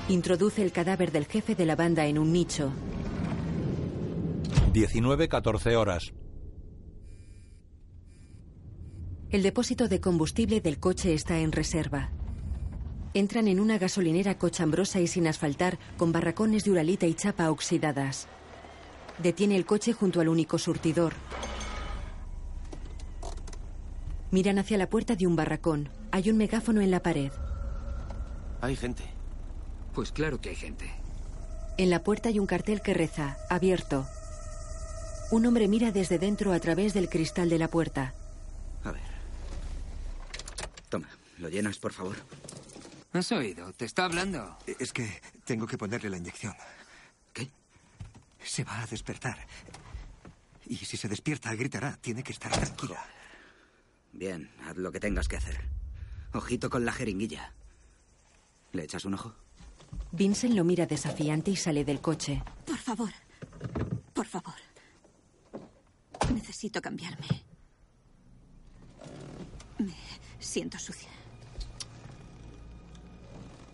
[0.09, 2.73] Introduce el cadáver del jefe de la banda en un nicho.
[4.73, 6.15] 19-14 horas.
[9.29, 12.11] El depósito de combustible del coche está en reserva.
[13.13, 18.29] Entran en una gasolinera cochambrosa y sin asfaltar, con barracones de uralita y chapa oxidadas.
[19.23, 21.13] Detiene el coche junto al único surtidor.
[24.31, 25.91] Miran hacia la puerta de un barracón.
[26.13, 27.33] Hay un megáfono en la pared.
[28.63, 29.18] Hay gente.
[29.99, 30.89] Pues claro que hay gente.
[31.77, 34.07] En la puerta hay un cartel que reza, abierto.
[35.33, 38.15] Un hombre mira desde dentro a través del cristal de la puerta.
[38.85, 39.03] A ver.
[40.89, 41.09] Toma,
[41.39, 42.15] ¿lo llenas, por favor?
[43.13, 43.73] ¿Has oído?
[43.73, 44.57] Te está hablando.
[44.79, 46.55] Es que tengo que ponerle la inyección.
[47.33, 47.51] ¿Qué?
[48.45, 49.49] Se va a despertar.
[50.65, 51.97] Y si se despierta, gritará.
[52.01, 53.05] Tiene que estar tranquila.
[54.13, 55.61] Bien, haz lo que tengas que hacer.
[56.35, 57.53] Ojito con la jeringuilla.
[58.71, 59.35] ¿Le echas un ojo?
[60.13, 62.43] Vincent lo mira desafiante y sale del coche.
[62.65, 63.11] Por favor.
[64.15, 64.55] Por favor.
[66.33, 67.27] Necesito cambiarme.
[69.79, 69.95] Me
[70.39, 71.09] siento sucia.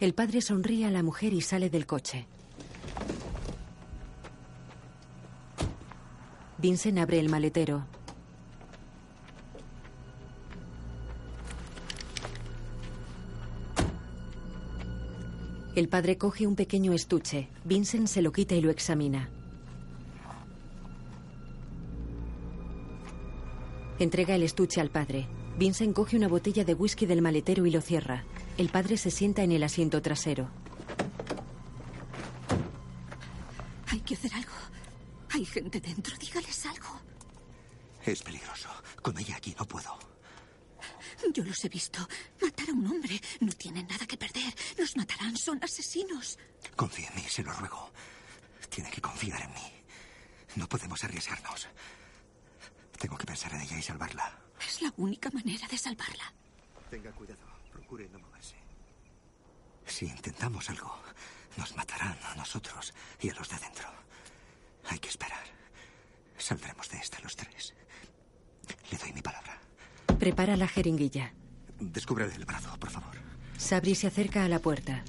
[0.00, 2.26] El padre sonríe a la mujer y sale del coche.
[6.58, 7.86] Vincent abre el maletero.
[15.74, 17.48] El padre coge un pequeño estuche.
[17.64, 19.28] Vincent se lo quita y lo examina.
[23.98, 25.26] Entrega el estuche al padre.
[25.58, 28.24] Vincent coge una botella de whisky del maletero y lo cierra.
[28.56, 30.48] El padre se sienta en el asiento trasero.
[33.88, 34.52] Hay que hacer algo.
[35.30, 36.16] Hay gente dentro.
[36.18, 37.00] Dígales algo.
[38.04, 38.68] Es peligroso.
[39.02, 39.98] Con ella aquí no puedo.
[41.32, 42.06] Yo los he visto.
[42.42, 43.20] Matar a un hombre.
[43.40, 44.54] No tienen nada que perder.
[44.76, 45.36] Los matarán.
[45.36, 46.38] Son asesinos.
[46.76, 47.90] Confía en mí, se lo ruego.
[48.68, 49.72] Tiene que confiar en mí.
[50.56, 51.68] No podemos arriesgarnos.
[52.98, 54.38] Tengo que pensar en ella y salvarla.
[54.66, 56.32] Es la única manera de salvarla.
[56.90, 57.40] Tenga cuidado.
[57.72, 58.56] Procure no moverse.
[59.86, 60.96] Si intentamos algo,
[61.56, 63.88] nos matarán a nosotros y a los de dentro.
[64.88, 65.44] Hay que esperar.
[66.38, 67.74] Saldremos de esta los tres.
[68.90, 69.60] Le doy mi palabra.
[70.44, 71.32] Prepara la jeringuilla.
[71.80, 73.16] Descúbrele el brazo, por favor.
[73.56, 75.02] Sabri se acerca a la puerta.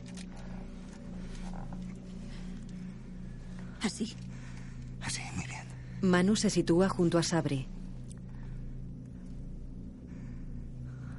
[3.82, 4.16] Así.
[5.02, 5.66] Así, muy bien.
[6.02, 7.68] Manu se sitúa junto a Sabri.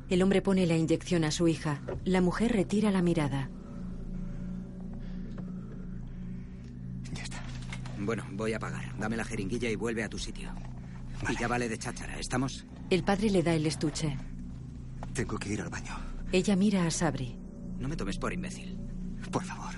[0.09, 1.83] El hombre pone la inyección a su hija.
[2.07, 3.51] La mujer retira la mirada.
[7.99, 8.97] Bueno, voy a pagar.
[8.99, 10.55] Dame la jeringuilla y vuelve a tu sitio.
[11.29, 12.65] Y ya vale de cháchara, ¿estamos?
[12.89, 14.17] El padre le da el estuche.
[15.13, 15.97] Tengo que ir al baño.
[16.31, 17.37] Ella mira a Sabri.
[17.79, 18.79] No me tomes por imbécil.
[19.33, 19.75] Por favor.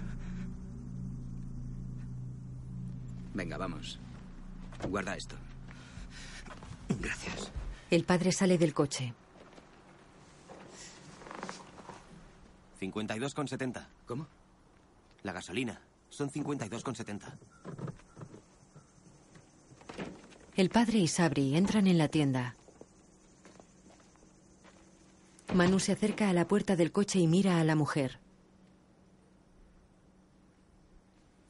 [3.35, 3.99] Venga, vamos.
[4.89, 5.37] Guarda esto.
[7.01, 7.51] Gracias.
[7.91, 9.15] El padre sale del coche.
[12.81, 13.87] 52,70.
[14.07, 14.27] ¿Cómo?
[15.23, 15.81] La gasolina.
[16.11, 17.23] Son 52,70.
[20.57, 22.55] El padre y Sabri entran en la tienda.
[25.55, 28.19] Manu se acerca a la puerta del coche y mira a la mujer.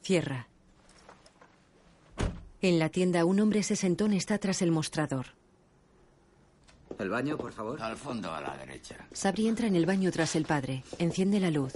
[0.01, 0.47] Cierra.
[2.61, 5.27] En la tienda un hombre sesentón está tras el mostrador.
[6.97, 7.81] ¿El baño, por favor?
[7.81, 8.95] Al fondo, a la derecha.
[9.13, 10.83] Sabri entra en el baño tras el padre.
[10.97, 11.73] Enciende la luz.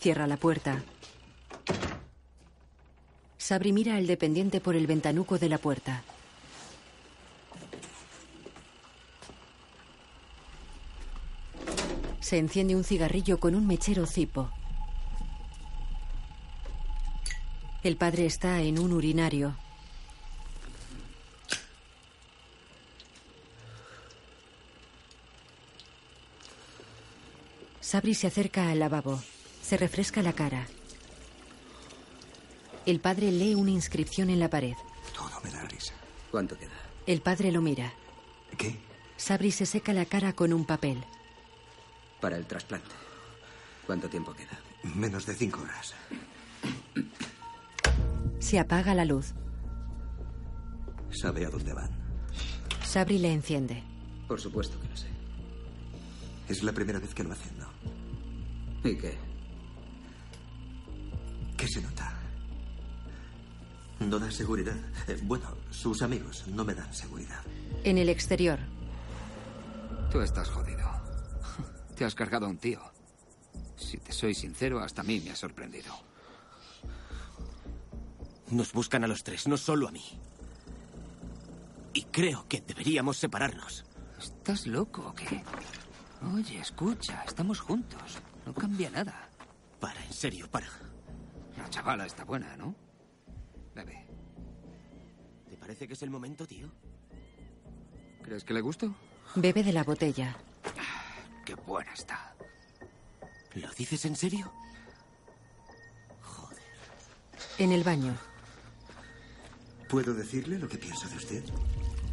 [0.00, 0.82] Cierra la puerta.
[3.38, 6.02] Sabri mira al dependiente por el ventanuco de la puerta.
[12.20, 14.50] Se enciende un cigarrillo con un mechero cipo.
[17.82, 19.56] El padre está en un urinario.
[27.80, 29.20] Sabri se acerca al lavabo.
[29.62, 30.68] Se refresca la cara.
[32.86, 34.74] El padre lee una inscripción en la pared.
[35.14, 35.94] Todo me da risa.
[36.30, 36.70] ¿Cuánto queda?
[37.06, 37.92] El padre lo mira.
[38.58, 38.78] ¿Qué?
[39.16, 41.02] Sabri se seca la cara con un papel.
[42.20, 42.90] Para el trasplante.
[43.86, 44.58] ¿Cuánto tiempo queda?
[44.94, 45.94] Menos de cinco horas.
[48.38, 49.32] Se apaga la luz.
[51.10, 51.90] ¿Sabe a dónde van?
[52.84, 53.82] Sabri le enciende.
[54.28, 55.08] Por supuesto que lo sé.
[56.48, 57.68] Es la primera vez que lo hacen, ¿no?
[58.88, 59.16] ¿Y qué?
[61.56, 62.12] ¿Qué se nota?
[64.00, 64.76] No da seguridad.
[65.08, 67.40] Eh, bueno, sus amigos no me dan seguridad.
[67.84, 68.58] En el exterior,
[70.10, 70.99] Tú estás jodido.
[72.00, 72.80] Te has cargado a un tío.
[73.76, 75.92] Si te soy sincero, hasta a mí me ha sorprendido.
[78.52, 80.02] Nos buscan a los tres, no solo a mí.
[81.92, 83.84] Y creo que deberíamos separarnos.
[84.18, 85.44] ¿Estás loco o qué?
[86.34, 88.16] Oye, escucha, estamos juntos.
[88.46, 89.28] No cambia nada.
[89.78, 90.68] Para, en serio, para.
[91.58, 92.74] La chavala está buena, ¿no?
[93.74, 94.06] Bebe.
[95.50, 96.66] ¿Te parece que es el momento, tío?
[98.22, 98.94] ¿Crees que le gusto?
[99.34, 100.38] bebe de la botella.
[101.44, 102.34] Qué buena está.
[103.54, 104.52] ¿Lo dices en serio?
[107.58, 108.16] En el baño,
[109.88, 111.44] ¿Puedo decirle lo que pienso de usted?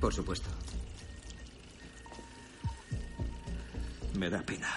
[0.01, 0.49] Por supuesto.
[4.15, 4.67] Me da pena.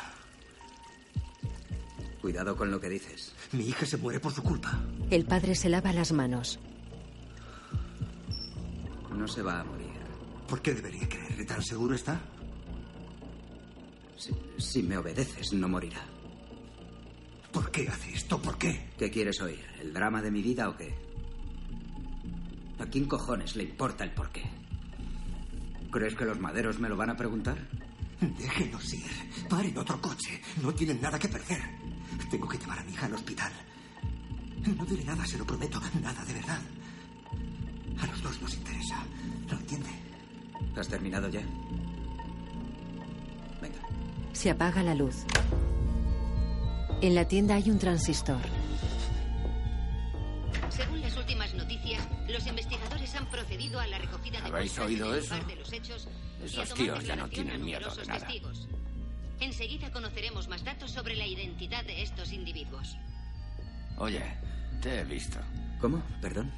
[2.20, 3.32] Cuidado con lo que dices.
[3.52, 4.78] Mi hija se muere por su culpa.
[5.10, 6.60] el padre se lava las manos.
[9.16, 9.88] No se va a morir.
[10.46, 11.46] ¿Por qué debería creerle?
[11.46, 12.20] ¿Tan seguro está?
[14.20, 16.04] Si, si me obedeces, no morirá.
[17.50, 18.40] ¿Por qué hace esto?
[18.40, 18.90] ¿Por qué?
[18.98, 19.64] ¿Qué quieres oír?
[19.80, 20.94] ¿El drama de mi vida o qué?
[22.78, 24.42] ¿A quién cojones le importa el porqué?
[25.90, 27.56] ¿Crees que los maderos me lo van a preguntar?
[28.20, 29.10] Déjenos ir.
[29.48, 30.42] Paren otro coche.
[30.62, 31.62] No tienen nada que perder.
[32.30, 33.52] Tengo que llevar a mi hija al hospital.
[34.76, 35.80] No diré nada, se lo prometo.
[36.02, 36.60] Nada de verdad.
[37.98, 39.02] A los dos nos interesa.
[39.48, 39.90] ¿Lo entiende?
[40.76, 41.42] ¿Has terminado ya?
[43.60, 43.78] Venga.
[44.32, 45.24] Se apaga la luz.
[47.02, 48.40] En la tienda hay un transistor.
[50.70, 55.34] Según las últimas noticias, los investigadores han procedido a la recogida de ¿Habéis oído eso?
[55.46, 56.08] de los hechos
[56.44, 58.18] Esos tíos ya no tienen miedo de nada.
[58.20, 58.68] testigos.
[59.40, 62.96] Enseguida conoceremos más datos sobre la identidad de estos individuos.
[63.96, 64.22] Oye,
[64.82, 65.38] te he visto.
[65.80, 66.02] ¿Cómo?
[66.20, 66.50] Perdón.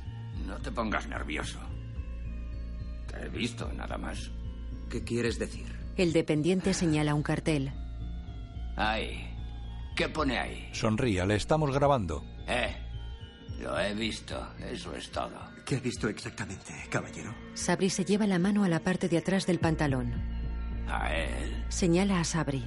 [0.47, 1.59] No te pongas nervioso.
[3.09, 4.31] Te he visto, nada más.
[4.91, 5.67] ¿Qué quieres decir?
[5.97, 7.73] El dependiente señala un cartel.
[8.77, 9.29] Ahí.
[9.95, 10.69] ¿Qué pone ahí?
[10.73, 12.25] Sonría, le estamos grabando.
[12.49, 12.75] Eh.
[13.61, 15.31] Lo he visto, eso es todo.
[15.67, 17.33] ¿Qué ha visto exactamente, caballero?
[17.55, 20.13] Sabri se lleva la mano a la parte de atrás del pantalón.
[20.89, 21.65] A él.
[21.69, 22.65] Señala a Sabri.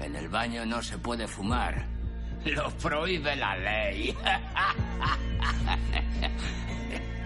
[0.00, 1.86] En el baño no se puede fumar.
[2.44, 4.14] Lo prohíbe la ley.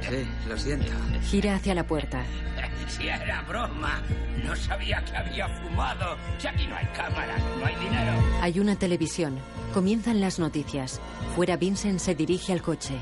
[0.03, 0.93] Sí, lo siento.
[1.23, 2.23] Gira hacia la puerta.
[2.89, 4.03] Si era broma.
[4.45, 6.17] No sabía que había fumado.
[6.39, 8.13] Si aquí no hay cámaras, no hay dinero.
[8.41, 9.39] Hay una televisión.
[9.75, 11.01] Comienzan las noticias.
[11.35, 12.95] Fuera Vincent se dirige al coche.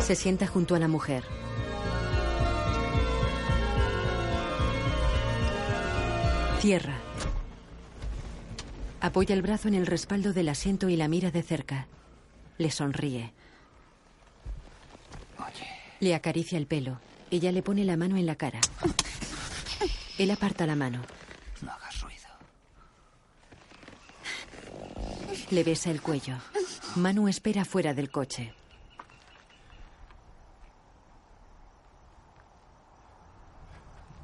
[0.00, 1.24] Se sienta junto a la mujer.
[6.60, 6.94] Cierra.
[9.00, 11.86] Apoya el brazo en el respaldo del asiento y la mira de cerca.
[12.58, 13.32] Le sonríe.
[16.00, 17.00] Le acaricia el pelo.
[17.30, 18.60] Ella le pone la mano en la cara.
[20.18, 21.02] Él aparta la mano.
[21.62, 22.28] No hagas ruido.
[25.50, 26.36] Le besa el cuello.
[26.96, 28.54] Manu espera fuera del coche.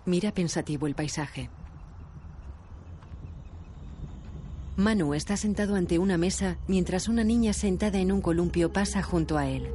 [0.05, 1.49] Mira pensativo el paisaje.
[4.77, 9.37] Manu está sentado ante una mesa mientras una niña sentada en un columpio pasa junto
[9.37, 9.71] a él.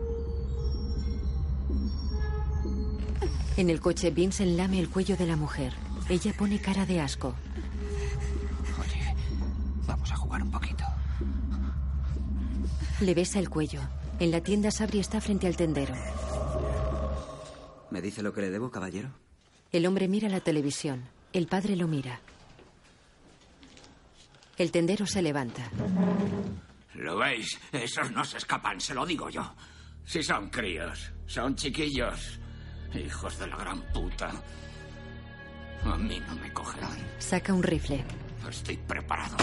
[3.58, 5.74] En el coche, Vincent lame el cuello de la mujer.
[6.10, 7.36] Ella pone cara de asco.
[8.80, 9.16] Oye,
[9.88, 10.84] vamos a jugar un poquito.
[13.02, 13.82] Le besa el cuello.
[14.20, 15.96] En la tienda, Sabri está frente al tendero.
[17.90, 19.10] ¿Me dice lo que le debo, caballero?
[19.72, 21.04] El hombre mira la televisión.
[21.34, 22.20] El padre lo mira.
[24.58, 25.70] El tendero se levanta.
[26.94, 27.60] ¿Lo veis?
[27.72, 29.54] Esos no se escapan, se lo digo yo.
[30.04, 32.40] Si son críos, son chiquillos.
[32.98, 34.32] Hijos de la gran puta.
[35.86, 36.98] A mí no me cogerán.
[37.20, 38.04] Saca un rifle.
[38.50, 39.38] Estoy preparado.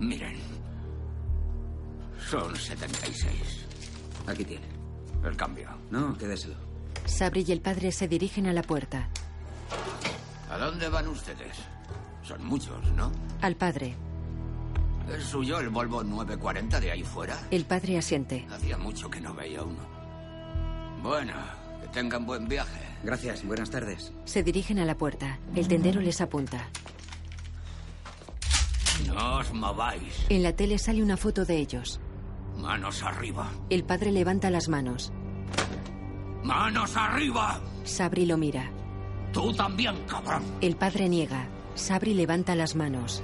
[0.00, 0.38] Miren.
[2.28, 3.66] Son 76.
[4.26, 4.66] Aquí tiene.
[5.24, 5.68] El cambio.
[5.90, 6.56] No, quédeselo.
[7.04, 9.08] Sabri y el padre se dirigen a la puerta.
[10.50, 11.56] ¿A dónde van ustedes?
[12.22, 13.12] Son muchos, ¿no?
[13.42, 13.94] Al padre.
[15.14, 17.38] ¿Es suyo el Volvo 940 de ahí fuera?
[17.50, 18.46] El padre asiente.
[18.50, 19.78] Hacía mucho que no veía uno.
[21.02, 21.34] Bueno,
[21.96, 22.78] tengan buen viaje.
[23.02, 24.12] Gracias, buenas tardes.
[24.26, 25.38] Se dirigen a la puerta.
[25.54, 26.68] El tendero les apunta.
[29.06, 30.26] No os mováis.
[30.28, 31.98] En la tele sale una foto de ellos.
[32.58, 33.50] Manos arriba.
[33.70, 35.10] El padre levanta las manos.
[36.44, 37.62] ¡Manos arriba!
[37.84, 38.70] Sabri lo mira.
[39.32, 40.42] Tú también, cabrón.
[40.60, 41.48] El padre niega.
[41.76, 43.22] Sabri levanta las manos.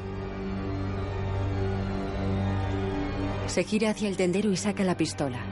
[3.49, 5.51] Se gira hacia el tendero y saca la pistola.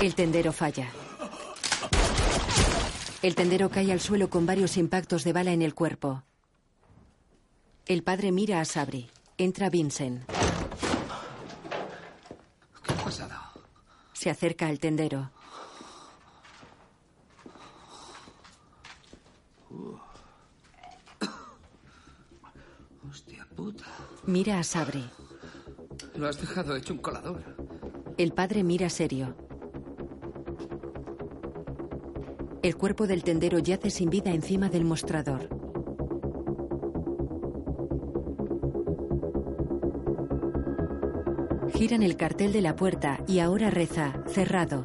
[0.00, 0.88] El tendero falla.
[3.20, 6.22] El tendero cae al suelo con varios impactos de bala en el cuerpo.
[7.84, 9.10] El padre mira a Sabri.
[9.36, 10.24] Entra Vincent.
[12.82, 13.34] ¿Qué ha pasado?
[14.14, 15.30] Se acerca al tendero.
[23.06, 23.84] Hostia puta.
[24.24, 25.04] Mira a Sabri.
[26.14, 27.42] Lo has dejado hecho un colador.
[28.16, 29.49] El padre mira serio.
[32.62, 35.48] El cuerpo del tendero yace sin vida encima del mostrador.
[41.72, 44.84] Giran el cartel de la puerta y ahora reza, cerrado.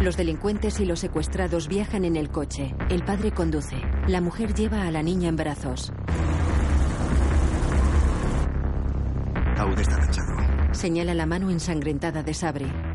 [0.00, 2.74] Los delincuentes y los secuestrados viajan en el coche.
[2.88, 3.76] El padre conduce.
[4.06, 5.92] La mujer lleva a la niña en brazos.
[9.58, 10.72] Aún está tachado.
[10.72, 12.85] Señala la mano ensangrentada de Sabri.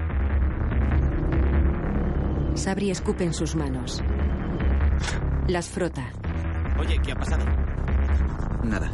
[2.61, 4.03] Sabri escupe en sus manos.
[5.47, 6.11] Las frota.
[6.79, 7.43] Oye, ¿qué ha pasado?
[8.63, 8.91] Nada.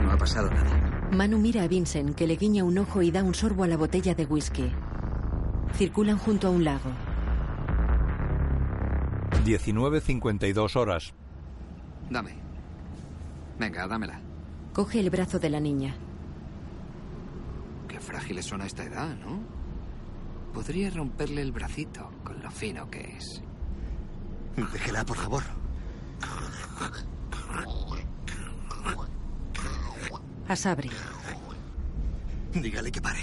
[0.00, 1.10] No ha pasado nada.
[1.12, 3.76] Manu mira a Vincent, que le guiña un ojo y da un sorbo a la
[3.76, 4.72] botella de whisky.
[5.74, 6.90] Circulan junto a un lago.
[9.44, 11.12] 19.52 horas.
[12.08, 12.36] Dame.
[13.58, 14.22] Venga, dámela.
[14.72, 15.94] Coge el brazo de la niña.
[17.86, 19.55] Qué frágiles son a esta edad, ¿no?
[20.56, 23.42] Podría romperle el bracito con lo fino que es.
[24.72, 25.42] Déjela, por favor.
[30.48, 30.90] A Sabri.
[32.54, 33.20] Dígale que pare.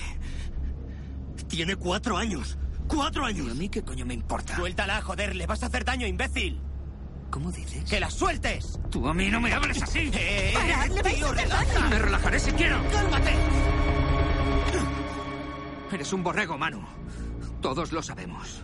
[1.47, 2.55] Tiene cuatro años.
[2.87, 3.47] ¡Cuatro años!
[3.47, 4.55] ¿Y a mí qué coño me importa?
[4.55, 6.61] Suéltala, joder, le vas a hacer daño, imbécil.
[7.31, 7.89] ¿Cómo dices?
[7.89, 8.79] ¡Que la sueltes!
[8.91, 10.11] Tú a mí no me hables así.
[10.13, 10.53] ¡Eh,
[10.93, 11.89] le vais a hacer daño.
[11.89, 12.79] Me relajaré si quiero.
[12.91, 13.33] ¡Cálmate!
[15.93, 16.81] Eres un borrego, Manu.
[17.61, 18.63] Todos lo sabemos.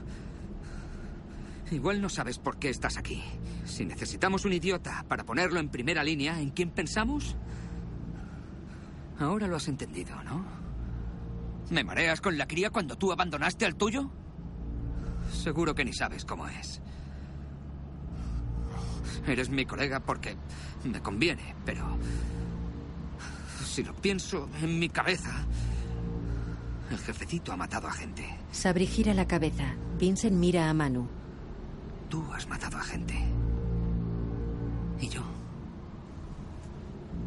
[1.70, 3.24] Igual no sabes por qué estás aquí.
[3.66, 7.36] Si necesitamos un idiota para ponerlo en primera línea, ¿en quién pensamos?
[9.20, 10.44] Ahora lo has entendido, ¿no?
[11.70, 14.10] ¿Me mareas con la cría cuando tú abandonaste al tuyo?
[15.32, 16.82] Seguro que ni sabes cómo es.
[19.28, 20.36] Eres mi colega porque
[20.84, 21.96] me conviene, pero
[23.64, 25.46] Si lo pienso en mi cabeza,
[26.90, 28.26] el jefecito ha matado a gente.
[28.52, 29.76] Sabri gira la cabeza.
[29.98, 31.08] Vincent mira a Manu.
[32.10, 33.16] Tú has matado a gente.
[35.00, 35.22] ¿Y yo?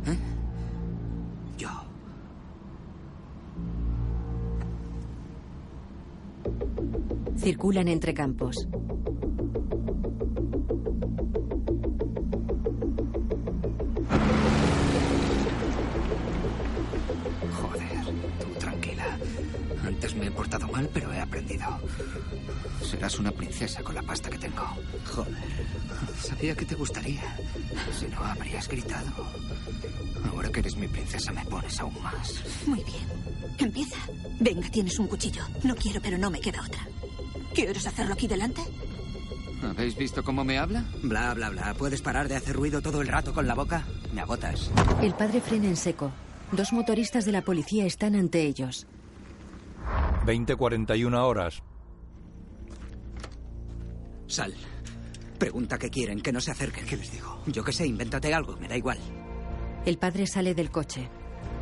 [0.07, 0.19] ¿Eh?
[1.59, 1.71] Yo.
[7.37, 8.69] Circulan entre campos.
[20.73, 21.67] Mal, pero he aprendido.
[22.83, 24.65] Serás una princesa con la pasta que tengo.
[25.15, 25.37] Joder.
[26.21, 27.23] Sabía que te gustaría.
[27.99, 29.11] Si no, habrías gritado.
[30.31, 32.43] Ahora que eres mi princesa, me pones aún más.
[32.67, 33.07] Muy bien.
[33.59, 33.99] Empieza.
[34.41, 35.43] Venga, tienes un cuchillo.
[35.63, 36.87] No quiero, pero no me queda otra.
[37.55, 38.63] ¿Quieres hacerlo aquí delante?
[39.63, 40.85] ¿Habéis visto cómo me habla?
[41.03, 41.75] Bla, bla, bla.
[41.75, 43.85] ¿Puedes parar de hacer ruido todo el rato con la boca?
[44.13, 44.71] Me agotas.
[45.01, 46.11] El padre frena en seco.
[46.51, 48.87] Dos motoristas de la policía están ante ellos.
[50.25, 51.63] 20.41 horas.
[54.27, 54.55] Sal.
[55.39, 56.87] Pregunta qué quieren, que no se acerquen.
[56.87, 57.43] ¿Qué les digo?
[57.47, 58.99] Yo qué sé, invéntate algo, me da igual.
[59.85, 61.09] El padre sale del coche.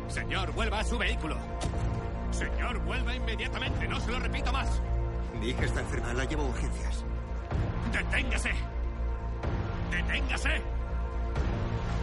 [0.07, 1.37] Señor, vuelva a su vehículo.
[2.31, 3.87] Señor, vuelva inmediatamente.
[3.87, 4.81] No se lo repito más.
[5.39, 7.03] Mi hija está enferma, la llevo a urgencias.
[7.91, 8.51] ¡Deténgase!
[9.89, 10.61] ¡Deténgase!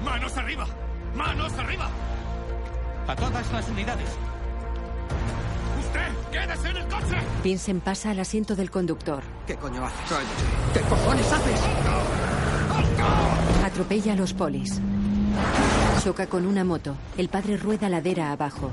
[0.05, 0.67] ¡Manos arriba!
[1.15, 1.89] ¡Manos arriba!
[3.07, 4.19] A todas las unidades.
[5.89, 6.09] ¡Usted!
[6.31, 7.17] ¡Quédese en el coche!
[7.43, 9.23] Vincent pasa al asiento del conductor.
[9.47, 10.19] ¿Qué coño haces?
[10.75, 11.61] ¿Qué cojones haces?
[13.65, 14.81] Atropella a los polis.
[16.05, 16.95] Choca con una moto.
[17.17, 18.71] El padre rueda ladera abajo.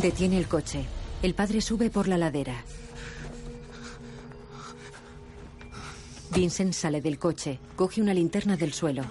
[0.00, 0.84] Detiene el coche.
[1.22, 2.54] El padre sube por la ladera.
[6.30, 9.02] Vincent sale del coche, coge una linterna del suelo.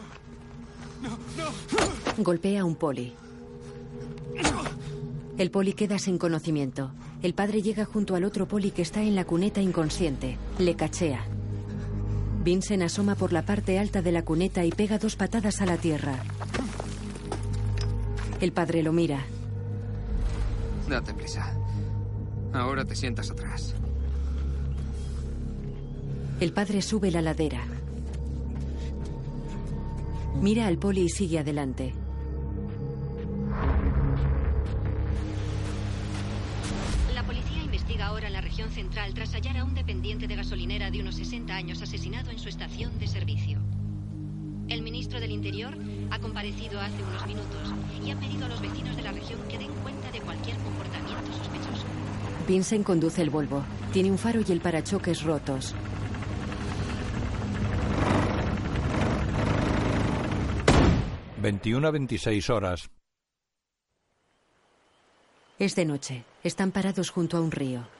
[2.17, 3.13] Golpea a un poli.
[5.37, 6.91] El poli queda sin conocimiento.
[7.21, 10.37] El padre llega junto al otro poli que está en la cuneta inconsciente.
[10.57, 11.25] Le cachea.
[12.43, 15.77] Vincent asoma por la parte alta de la cuneta y pega dos patadas a la
[15.77, 16.23] tierra.
[18.39, 19.25] El padre lo mira.
[20.89, 21.53] Date prisa.
[22.53, 23.75] Ahora te sientas atrás.
[26.39, 27.65] El padre sube la ladera.
[30.41, 31.93] Mira al poli y sigue adelante.
[38.75, 42.49] Central tras hallar a un dependiente de gasolinera de unos 60 años asesinado en su
[42.49, 43.57] estación de servicio.
[44.67, 45.77] El ministro del Interior
[46.11, 47.73] ha comparecido hace unos minutos
[48.05, 51.31] y ha pedido a los vecinos de la región que den cuenta de cualquier comportamiento
[51.31, 51.85] sospechoso.
[52.47, 53.63] Vincent conduce el Volvo.
[53.93, 55.73] Tiene un faro y el parachoques rotos.
[61.41, 62.89] Veintiuna a 26 horas.
[65.57, 66.25] Es de noche.
[66.43, 67.94] Están parados junto a un río.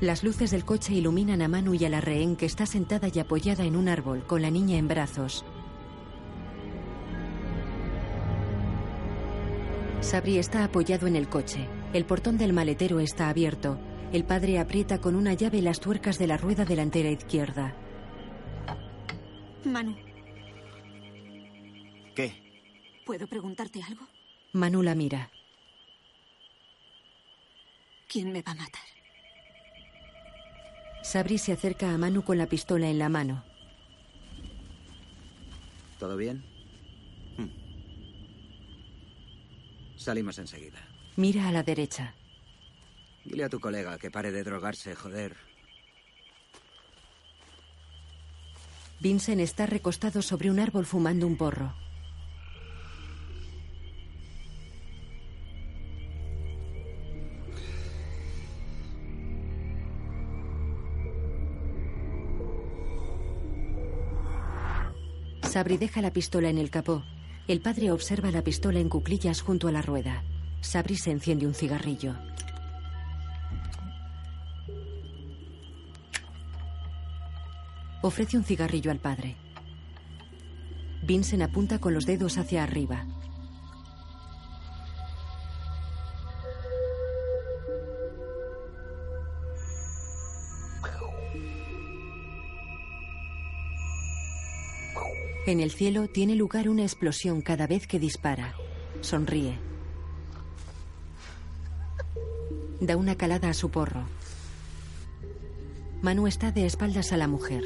[0.00, 3.18] Las luces del coche iluminan a Manu y a la rehén que está sentada y
[3.18, 5.44] apoyada en un árbol con la niña en brazos.
[10.00, 11.66] Sabri está apoyado en el coche.
[11.92, 13.78] El portón del maletero está abierto.
[14.12, 17.74] El padre aprieta con una llave las tuercas de la rueda delantera izquierda.
[19.64, 19.96] Manu,
[22.14, 22.32] ¿Qué?
[23.04, 24.06] ¿puedo preguntarte algo?
[24.52, 25.30] Manu la mira.
[28.08, 28.97] ¿Quién me va a matar?
[31.08, 33.42] Sabri se acerca a Manu con la pistola en la mano.
[35.98, 36.44] ¿Todo bien?
[37.38, 37.48] Hmm.
[39.96, 40.86] Salimos enseguida.
[41.16, 42.14] Mira a la derecha.
[43.24, 45.34] Dile a tu colega que pare de drogarse, joder.
[49.00, 51.72] Vincent está recostado sobre un árbol fumando un porro.
[65.58, 67.02] Sabri deja la pistola en el capó.
[67.48, 70.22] El padre observa la pistola en cuclillas junto a la rueda.
[70.60, 72.14] Sabri se enciende un cigarrillo.
[78.02, 79.34] Ofrece un cigarrillo al padre.
[81.02, 83.04] Vincent apunta con los dedos hacia arriba.
[95.48, 98.54] En el cielo tiene lugar una explosión cada vez que dispara.
[99.00, 99.58] Sonríe.
[102.82, 104.06] Da una calada a su porro.
[106.02, 107.64] Manu está de espaldas a la mujer.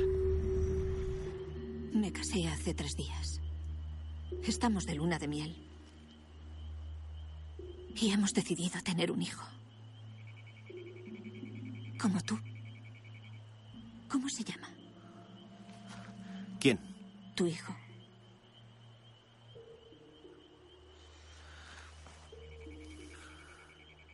[1.93, 3.41] Me casé hace tres días.
[4.45, 5.57] Estamos de luna de miel.
[8.01, 9.45] Y hemos decidido tener un hijo.
[12.01, 12.39] Como tú.
[14.09, 14.72] ¿Cómo se llama?
[17.35, 17.75] Tu hijo.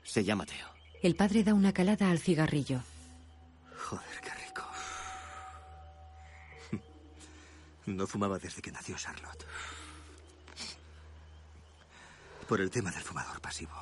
[0.04, 0.66] Se llama Teo.
[1.02, 2.80] El padre da una calada al cigarrillo.
[3.76, 4.62] Joder, qué rico.
[7.86, 9.44] No fumaba desde que nació Charlotte.
[12.48, 13.72] Por el tema del fumador pasivo.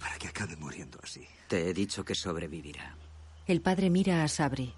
[0.00, 1.26] Para que acabe muriendo así.
[1.48, 2.96] Te he dicho que sobrevivirá.
[3.46, 4.74] El padre mira a Sabri.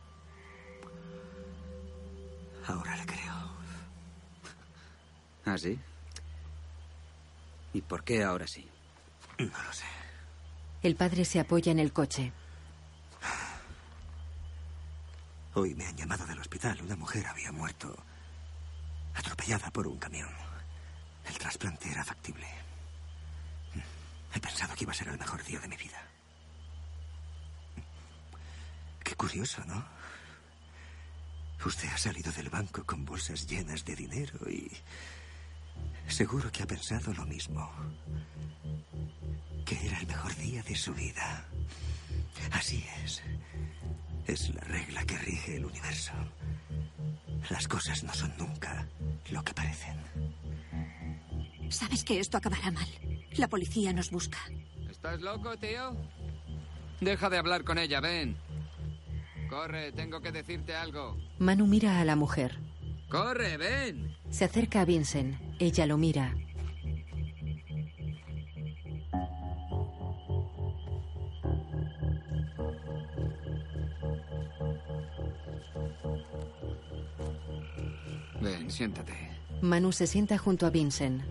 [2.68, 3.34] Ahora le creo.
[5.46, 5.78] ¿Ah, sí?
[7.72, 8.68] ¿Y por qué ahora sí?
[9.38, 9.86] No lo sé.
[10.82, 12.30] El padre se apoya en el coche.
[15.54, 16.80] Hoy me han llamado del hospital.
[16.82, 17.96] Una mujer había muerto
[19.14, 20.28] atropellada por un camión.
[21.26, 22.46] El trasplante era factible.
[24.34, 26.02] He pensado que iba a ser el mejor día de mi vida.
[29.02, 29.97] Qué curioso, ¿no?
[31.64, 34.70] Usted ha salido del banco con bolsas llenas de dinero y
[36.06, 37.70] seguro que ha pensado lo mismo.
[39.66, 41.44] Que era el mejor día de su vida.
[42.52, 43.22] Así es.
[44.26, 46.12] Es la regla que rige el universo.
[47.50, 48.86] Las cosas no son nunca
[49.30, 49.96] lo que parecen.
[51.70, 52.88] Sabes que esto acabará mal.
[53.36, 54.38] La policía nos busca.
[54.90, 55.96] ¿Estás loco, tío?
[57.00, 58.36] Deja de hablar con ella, ven.
[59.48, 61.16] Corre, tengo que decirte algo.
[61.38, 62.58] Manu mira a la mujer.
[63.10, 64.14] Corre, ven.
[64.30, 65.36] Se acerca a Vincent.
[65.58, 66.34] Ella lo mira.
[78.40, 79.14] Ven, siéntate.
[79.62, 81.22] Manu se sienta junto a Vincent.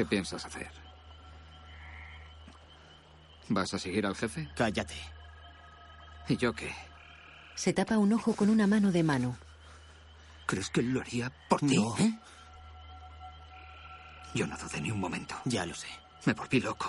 [0.00, 0.70] ¿Qué piensas hacer?
[3.50, 4.48] ¿Vas a seguir al jefe?
[4.56, 4.94] Cállate.
[6.26, 6.74] ¿Y yo qué?
[7.54, 9.36] Se tapa un ojo con una mano de Manu.
[10.46, 11.76] ¿Crees que lo haría por ti?
[11.76, 11.94] No.
[11.98, 12.18] ¿Eh?
[14.34, 15.36] Yo no dudé ni un momento.
[15.44, 15.88] Ya lo sé.
[16.24, 16.88] Me volví loco.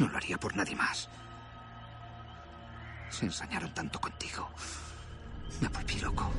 [0.00, 1.08] No lo haría por nadie más.
[3.10, 4.50] Se ensañaron tanto contigo.
[5.60, 6.30] Me volví loco.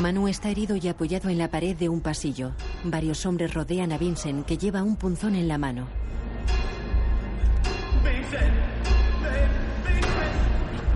[0.00, 2.52] Manu está herido y apoyado en la pared de un pasillo.
[2.84, 5.88] Varios hombres rodean a Vincent, que lleva un punzón en la mano.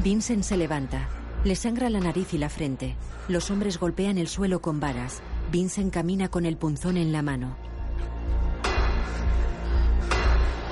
[0.03, 1.09] Vincent se levanta.
[1.45, 2.97] Le sangra la nariz y la frente.
[3.29, 5.23] Los hombres golpean el suelo con varas.
[5.51, 7.57] Vincent camina con el punzón en la mano.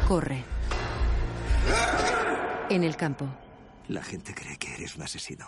[0.09, 0.43] Corre.
[2.69, 3.27] En el campo.
[3.89, 5.47] La gente cree que eres un asesino,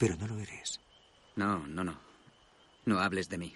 [0.00, 0.80] pero no lo eres.
[1.36, 2.00] No, no, no.
[2.86, 3.54] No hables de mí.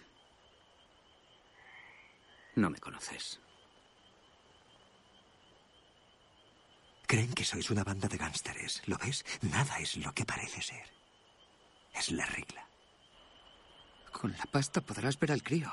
[2.55, 3.41] No me conoces.
[7.07, 8.83] Creen que sois una banda de gánsteres.
[8.85, 9.25] ¿Lo ves?
[9.41, 10.87] Nada es lo que parece ser.
[11.95, 12.69] Es la regla.
[14.13, 15.73] Con la pasta podrás ver al crío.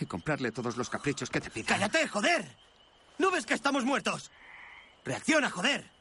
[0.00, 1.66] Y comprarle todos los caprichos que te pida.
[1.66, 2.56] ¡Cállate, joder!
[3.18, 4.30] ¿No ves que estamos muertos?
[5.04, 5.97] ¡Reacciona, joder!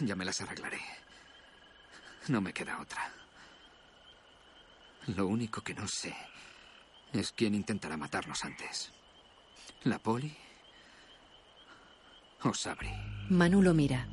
[0.00, 0.80] Ya me las arreglaré.
[2.28, 3.12] No me queda otra.
[5.08, 6.14] Lo único que no sé
[7.12, 8.92] es quién intentará matarnos antes.
[9.84, 10.34] ¿La poli?
[12.42, 12.90] ¿O Sabri?
[13.28, 14.06] Manu lo mira.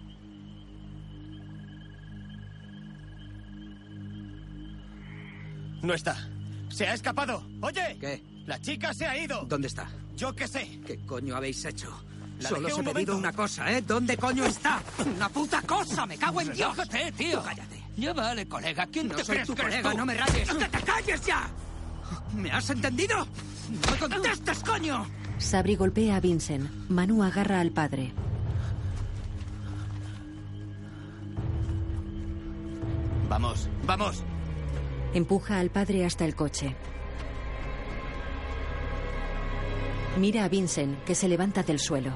[5.81, 6.29] No está.
[6.69, 7.43] Se ha escapado.
[7.61, 7.97] Oye.
[7.99, 8.23] ¿Qué?
[8.45, 9.45] La chica se ha ido.
[9.45, 9.89] ¿Dónde está?
[10.15, 10.79] Yo qué sé.
[10.85, 12.03] ¿Qué coño habéis hecho?
[12.41, 13.17] La Solo os he un pedido momento.
[13.17, 13.81] una cosa, ¿eh?
[13.81, 14.81] ¿Dónde coño está?
[15.15, 16.05] ¡Una puta cosa!
[16.05, 16.75] ¡Me cago en Dios!
[16.75, 17.43] Relájate, tío.
[17.43, 17.83] Cállate.
[17.97, 18.87] Ya vale, colega.
[18.87, 19.97] ¿Quién No te soy crees tu que eres colega, tú?
[19.97, 20.49] no me rayes.
[20.49, 21.49] ¡Que te calles ya!
[22.35, 23.17] ¿Me has entendido?
[23.17, 25.05] ¡No me contestes, coño!
[25.37, 26.69] Sabri golpea a Vincent.
[26.89, 28.13] Manu agarra al padre.
[33.29, 34.23] Vamos, vamos.
[35.13, 36.75] Empuja al padre hasta el coche.
[40.17, 42.11] Mira a Vincent, que se levanta del suelo.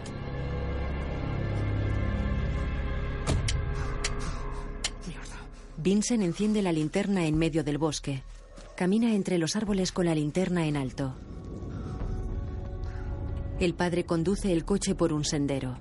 [5.85, 8.23] Vincent enciende la linterna en medio del bosque.
[8.75, 11.13] Camina entre los árboles con la linterna en alto.
[13.59, 15.77] El padre conduce el coche por un sendero.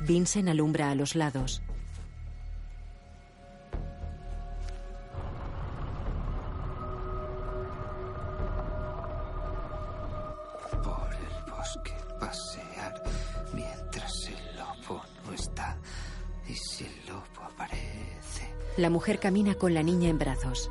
[0.00, 1.60] Vincent alumbra a los lados.
[18.78, 20.70] La mujer camina con la niña en brazos.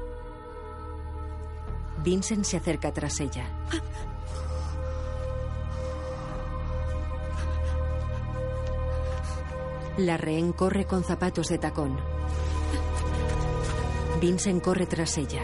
[2.04, 3.46] Vincent se acerca tras ella.
[9.98, 11.96] La rehén corre con zapatos de tacón.
[14.20, 15.44] Vincent corre tras ella.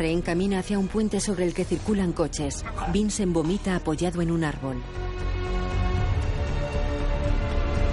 [0.00, 2.64] Rehén camina hacia un puente sobre el que circulan coches.
[2.90, 4.82] Vincent vomita apoyado en un árbol.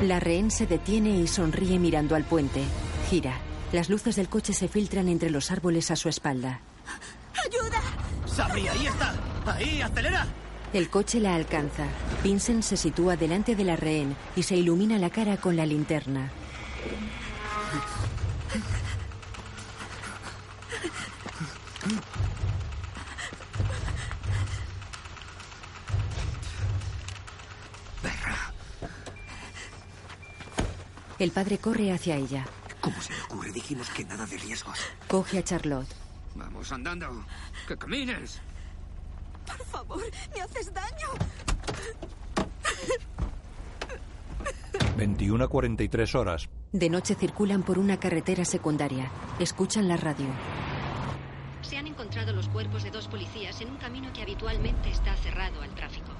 [0.03, 2.63] La rehén se detiene y sonríe mirando al puente.
[3.09, 3.37] Gira.
[3.73, 6.61] Las luces del coche se filtran entre los árboles a su espalda.
[7.45, 7.81] ¡Ayuda!
[8.25, 9.13] ¡Sabri, ahí está!
[9.45, 10.27] ¡Ahí, acelera!
[10.71, 11.87] El coche la alcanza.
[12.23, 16.31] Vincent se sitúa delante de la rehén y se ilumina la cara con la linterna.
[31.19, 32.45] El padre corre hacia ella.
[32.79, 33.51] ¿Cómo se le ocurre?
[33.51, 34.79] Dijimos que nada de riesgos.
[35.07, 35.87] Coge a Charlotte.
[36.35, 37.25] Vamos andando.
[37.67, 38.39] ¡Que camines!
[39.45, 40.03] Por favor,
[40.35, 41.07] me haces daño.
[44.97, 46.49] 21 a 43 horas.
[46.71, 49.09] De noche circulan por una carretera secundaria.
[49.39, 50.27] Escuchan la radio.
[51.61, 55.61] Se han encontrado los cuerpos de dos policías en un camino que habitualmente está cerrado
[55.61, 56.11] al tráfico.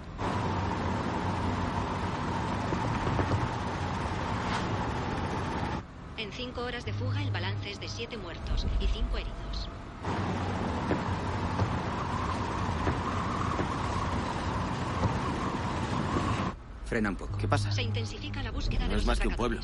[6.18, 9.70] En cinco horas de fuga, el balance es de siete muertos y cinco heridos.
[16.86, 17.38] Frena un poco.
[17.38, 17.72] ¿Qué pasa?
[17.72, 19.60] Se intensifica la búsqueda No de es los más que un pueblo.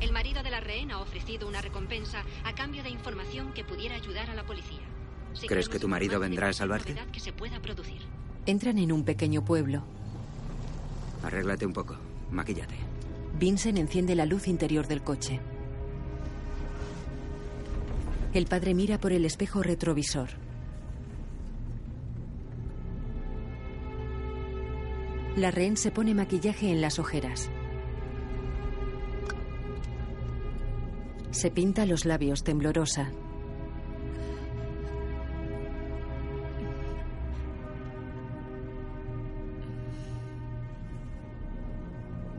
[0.00, 3.94] El marido de la rehén ha ofrecido una recompensa a cambio de información que pudiera
[3.94, 4.80] ayudar a la policía.
[5.34, 6.94] Si ¿Crees que tu marido vendrá a salvarte?
[7.12, 8.00] que se pueda producir.
[8.46, 9.82] Entran en un pequeño pueblo.
[11.22, 11.96] Arréglate un poco.
[12.30, 12.74] Maquíllate.
[13.38, 15.40] Vincent enciende la luz interior del coche.
[18.32, 20.28] El padre mira por el espejo retrovisor.
[25.36, 27.50] La rehén se pone maquillaje en las ojeras.
[31.32, 33.10] Se pinta los labios temblorosa.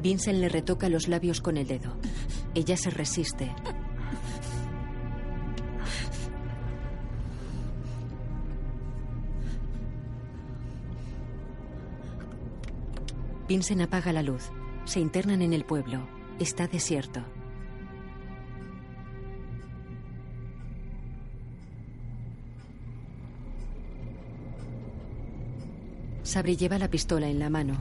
[0.01, 1.97] Vincent le retoca los labios con el dedo.
[2.55, 3.51] Ella se resiste.
[13.51, 14.49] Vincent apaga la luz.
[14.85, 16.07] Se internan en el pueblo.
[16.39, 17.21] Está desierto.
[26.23, 27.73] Sabri lleva la pistola en la mano.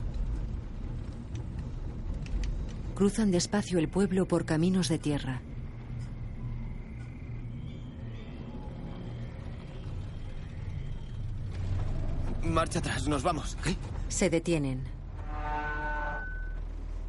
[2.93, 5.41] Cruzan despacio el pueblo por caminos de tierra.
[12.43, 13.55] Marcha atrás, nos vamos.
[13.63, 13.77] ¿Qué?
[14.09, 15.00] Se detienen.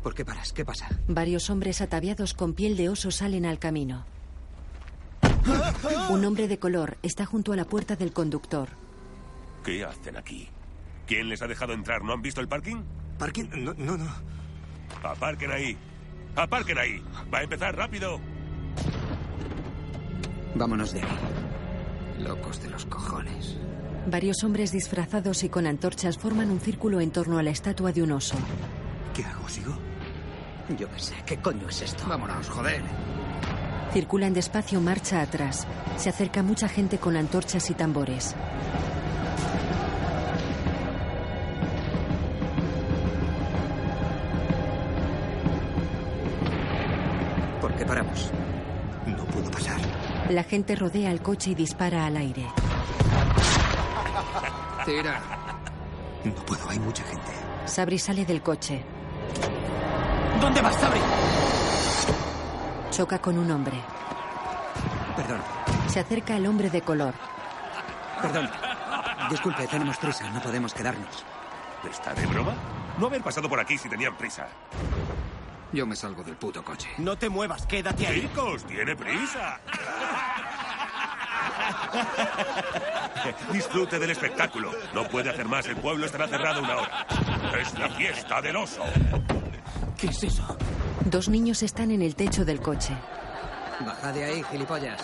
[0.03, 0.53] ¿Por qué paras?
[0.53, 0.89] ¿Qué pasa?
[1.07, 4.05] Varios hombres ataviados con piel de oso salen al camino.
[6.11, 8.69] Un hombre de color está junto a la puerta del conductor.
[9.65, 10.49] ¿Qué hacen aquí?
[11.07, 12.03] ¿Quién les ha dejado entrar?
[12.03, 12.83] ¿No han visto el parking?
[13.19, 13.45] ¿Parking?
[13.57, 14.11] No, no, no.
[15.03, 15.77] Aparquen ahí.
[16.35, 17.03] Aparquen ahí.
[17.33, 18.21] Va a empezar rápido.
[20.55, 21.15] Vámonos de aquí.
[22.19, 23.57] Locos de los cojones.
[24.07, 28.03] Varios hombres disfrazados y con antorchas forman un círculo en torno a la estatua de
[28.03, 28.37] un oso.
[29.15, 29.49] ¿Qué hago?
[29.49, 29.73] ¿Sigo?
[30.69, 32.05] Yo qué sé, ¿qué coño es esto?
[32.09, 32.83] Vámonos, joder.
[33.93, 35.67] Circulan despacio marcha atrás.
[35.97, 38.35] Se acerca mucha gente con antorchas y tambores.
[47.61, 48.31] ¿Por qué paramos?
[49.07, 49.81] No puedo pasar.
[50.31, 52.47] La gente rodea el coche y dispara al aire.
[54.87, 55.21] Tira.
[56.25, 57.31] No puedo, hay mucha gente.
[57.67, 58.83] Sabri sale del coche.
[60.43, 60.99] ¿Dónde vas, Sabri?
[62.91, 63.81] Choca con un hombre.
[65.15, 65.41] Perdón.
[65.87, 67.15] Se acerca al hombre de color.
[68.21, 68.51] Perdón.
[69.31, 70.29] Disculpe, tenemos prisa.
[70.31, 71.25] No podemos quedarnos.
[71.89, 72.57] ¿Está de broma?
[72.99, 74.49] No haber pasado por aquí si tenían prisa.
[75.73, 76.89] Yo me salgo del puto coche.
[76.99, 78.23] No te muevas, quédate ahí.
[78.23, 79.61] Chicos, tiene prisa.
[83.53, 84.73] Disfrute del espectáculo.
[84.93, 85.67] No puede hacer más.
[85.67, 87.07] El pueblo estará cerrado una hora.
[87.61, 88.83] Es la fiesta del oso.
[90.03, 90.57] ¿Qué es eso?
[91.05, 92.93] Dos niños están en el techo del coche.
[93.87, 95.01] Bajad de ahí, gilipollas.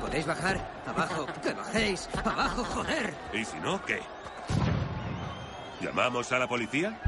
[0.00, 0.60] ¿Podéis bajar?
[0.88, 1.24] Abajo.
[1.40, 2.08] ¡Que bajéis!
[2.24, 3.14] ¡Abajo, joder!
[3.32, 4.00] ¿Y si no, qué?
[5.80, 6.98] ¿Llamamos a la policía?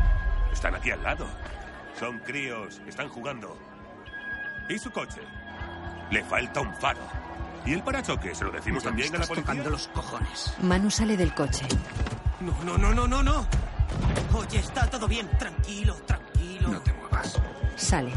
[0.52, 1.26] Están aquí al lado.
[1.98, 2.80] Son críos.
[2.86, 3.58] Están jugando.
[4.68, 5.20] ¿Y su coche?
[6.12, 7.00] Le falta un faro.
[7.66, 8.36] ¿Y el parachoque?
[8.36, 9.42] ¿Se lo decimos Ya me también a la policía?
[9.52, 10.54] tocando los cojones.
[10.62, 11.66] Manu sale del coche.
[12.38, 13.46] No, no, no, no, no, no.
[14.34, 15.28] Oye, está todo bien.
[15.38, 16.68] Tranquilo, tranquilo.
[16.68, 17.40] No te muevas.
[17.76, 18.12] Sale.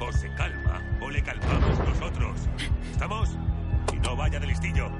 [0.00, 2.40] O se calma o le calmamos nosotros.
[2.92, 3.30] ¿Estamos?
[3.92, 4.90] Y no vaya de listillo.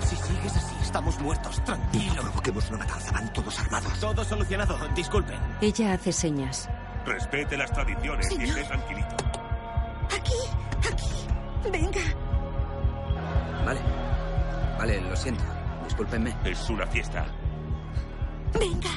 [0.00, 1.62] Si sigues así, estamos muertos.
[1.64, 2.14] Tranquilo.
[2.16, 3.12] No provoquemos una matanza.
[3.12, 4.00] Van todos armados.
[4.00, 4.76] Todo solucionado.
[4.94, 5.38] Disculpen.
[5.60, 6.68] Ella hace señas.
[7.04, 9.16] Respete las tradiciones y esté tranquilito.
[10.06, 11.70] Aquí, aquí.
[11.70, 12.00] Venga.
[13.64, 14.13] Vale.
[14.78, 15.42] Vale, lo siento.
[15.84, 16.36] Discúlpenme.
[16.44, 17.26] Es una fiesta.
[18.58, 18.90] Venga.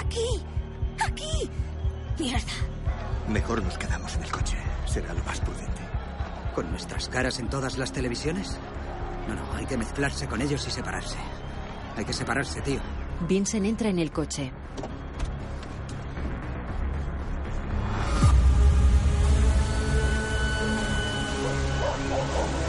[0.00, 0.42] Aquí.
[1.04, 1.50] Aquí.
[2.18, 2.52] Mierda.
[3.28, 4.56] Mejor nos quedamos en el coche.
[4.86, 5.82] Será lo más prudente.
[6.54, 8.58] ¿Con nuestras caras en todas las televisiones?
[9.28, 11.16] No, no, hay que mezclarse con ellos y separarse.
[11.96, 12.80] Hay que separarse, tío.
[13.28, 14.52] Vincent entra en el coche.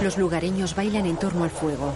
[0.06, 1.92] Los lugareños bailan en torno al fuego.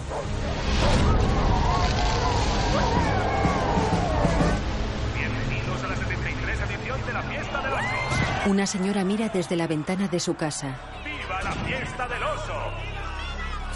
[5.16, 8.50] Bienvenidos a la 73 edición de la fiesta del oso.
[8.50, 10.76] Una señora mira desde la ventana de su casa.
[11.04, 12.52] ¡Viva la fiesta del oso!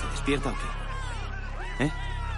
[0.00, 0.54] ¿Se despierta o
[1.78, 1.84] qué?
[1.84, 1.92] ¿Eh?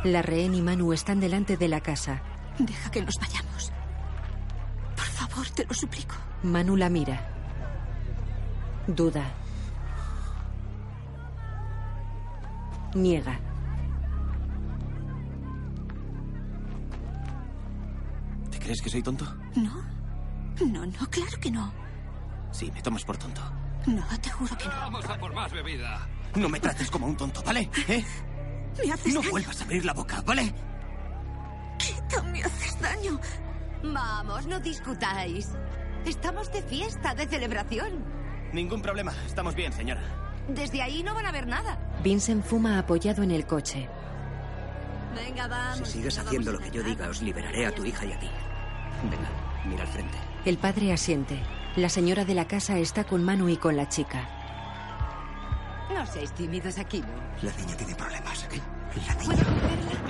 [0.05, 2.21] La rehén y Manu están delante de la casa.
[2.59, 3.73] Deja que nos vayamos.
[4.95, 6.15] Por favor, te lo suplico.
[6.43, 7.27] Manu la mira.
[8.87, 9.46] Duda.
[12.97, 13.39] Niega.
[18.51, 19.25] ¿Te crees que soy tonto?
[19.55, 19.85] No.
[20.67, 21.73] No, no, claro que no.
[22.51, 23.43] Sí, me tomas por tonto.
[23.87, 24.71] No, te juro que no.
[24.71, 26.09] Vamos a por más bebida.
[26.35, 27.71] No me trates como un tonto, ¿vale?
[27.89, 28.05] ¿Eh?
[28.85, 29.31] Me haces No daño.
[29.31, 30.53] vuelvas a abrir la boca, ¿vale?
[31.79, 33.21] Quita, me haces daño.
[33.83, 35.51] Vamos, no discutáis.
[36.05, 38.05] Estamos de fiesta, de celebración.
[38.53, 39.13] Ningún problema.
[39.27, 40.01] Estamos bien, señora.
[40.49, 41.79] Desde ahí no van a ver nada.
[42.03, 43.89] Vincent fuma apoyado en el coche.
[45.15, 45.89] Venga, vamos.
[45.89, 48.31] Si sigues haciendo lo que yo diga, os liberaré a tu hija y a ti.
[49.05, 49.29] Venga,
[49.65, 50.19] mira al frente.
[50.45, 51.41] El padre asiente.
[51.77, 54.29] La señora de la casa está con Manu y con la chica.
[55.93, 57.07] No seáis tímidos aquí, ¿no?
[57.43, 58.47] La niña tiene problemas.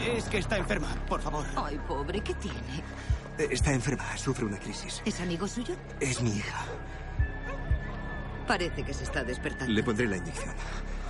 [0.06, 1.44] Es que está enferma, por favor.
[1.56, 2.58] Ay, pobre, ¿qué tiene?
[3.38, 4.16] Eh, Está enferma.
[4.16, 5.02] Sufre una crisis.
[5.04, 5.74] ¿Es amigo suyo?
[6.00, 6.64] Es mi hija.
[8.46, 9.72] Parece que se está despertando.
[9.72, 10.54] Le pondré la inyección.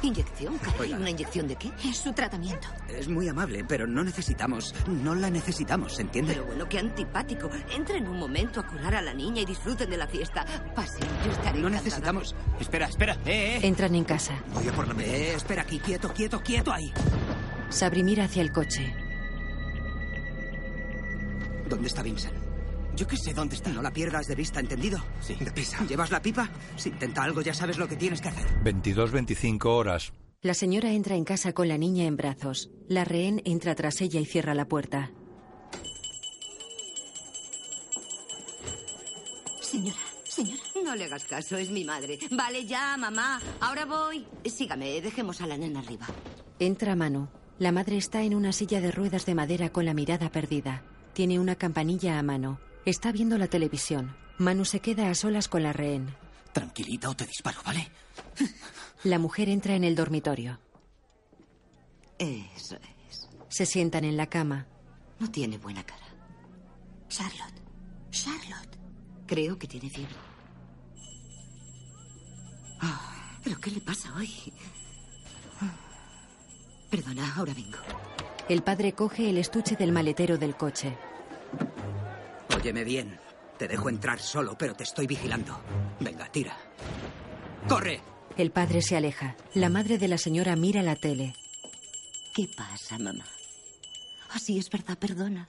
[0.02, 0.58] ¿Inyección?
[0.58, 0.92] caray?
[0.92, 1.72] ¿Una inyección de qué?
[1.84, 2.68] Es su tratamiento.
[2.88, 4.74] Es muy amable, pero no necesitamos.
[4.86, 6.34] No la necesitamos, ¿entiende?
[6.34, 7.50] Pero bueno, qué antipático.
[7.74, 10.44] Entren un momento a curar a la niña y disfruten de la fiesta.
[10.74, 11.82] Pasen, yo estaré No encantada.
[11.84, 12.34] necesitamos.
[12.60, 13.14] Espera, espera.
[13.24, 13.66] Eh, eh.
[13.66, 14.34] Entran en casa.
[14.52, 15.18] Voy a por la medicina.
[15.18, 16.92] Eh, espera aquí, quieto, quieto, quieto ahí.
[17.70, 18.94] Sabri mira hacia el coche.
[21.68, 22.34] ¿Dónde está Vincent?
[22.96, 23.70] Yo qué sé dónde está.
[23.70, 24.98] No la pierdas de vista, ¿entendido?
[25.20, 25.34] Sí.
[25.38, 25.84] Deprisa.
[25.86, 26.48] ¿Llevas la pipa?
[26.76, 28.46] Si intenta algo, ya sabes lo que tienes que hacer.
[28.64, 30.12] 22-25 horas.
[30.40, 32.70] La señora entra en casa con la niña en brazos.
[32.88, 35.10] La rehén entra tras ella y cierra la puerta.
[39.60, 40.62] Señora, señora.
[40.84, 42.18] No le hagas caso, es mi madre.
[42.30, 43.40] Vale, ya, mamá.
[43.60, 44.24] Ahora voy.
[44.44, 46.06] Sígame, dejemos a la nena arriba.
[46.58, 47.28] Entra Manu.
[47.58, 50.82] La madre está en una silla de ruedas de madera con la mirada perdida.
[51.14, 52.60] Tiene una campanilla a mano.
[52.86, 54.16] Está viendo la televisión.
[54.38, 56.14] Manu se queda a solas con la rehén.
[56.52, 57.90] Tranquilita o te disparo, ¿vale?
[59.02, 60.60] La mujer entra en el dormitorio.
[62.16, 63.28] Eso es.
[63.48, 64.66] Se sientan en la cama.
[65.18, 66.06] No tiene buena cara.
[67.08, 67.60] Charlotte.
[68.10, 68.78] Charlotte.
[69.26, 70.14] Creo que tiene fiebre.
[72.80, 74.30] Ah, ¿Pero qué le pasa hoy?
[76.88, 77.78] Perdona, ahora vengo.
[78.48, 80.96] El padre coge el estuche del maletero del coche.
[82.66, 83.20] Óyeme bien.
[83.60, 85.56] Te dejo entrar solo, pero te estoy vigilando.
[86.00, 86.56] Venga, tira.
[87.68, 88.00] ¡Corre!
[88.36, 89.36] El padre se aleja.
[89.54, 91.36] La madre de la señora mira la tele.
[92.34, 93.24] ¿Qué pasa, mamá?
[94.30, 95.48] Así es verdad, perdona.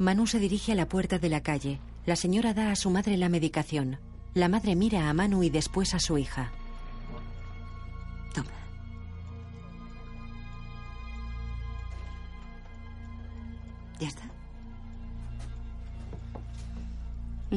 [0.00, 1.78] Manu se dirige a la puerta de la calle.
[2.06, 4.00] La señora da a su madre la medicación.
[4.34, 6.50] La madre mira a Manu y después a su hija.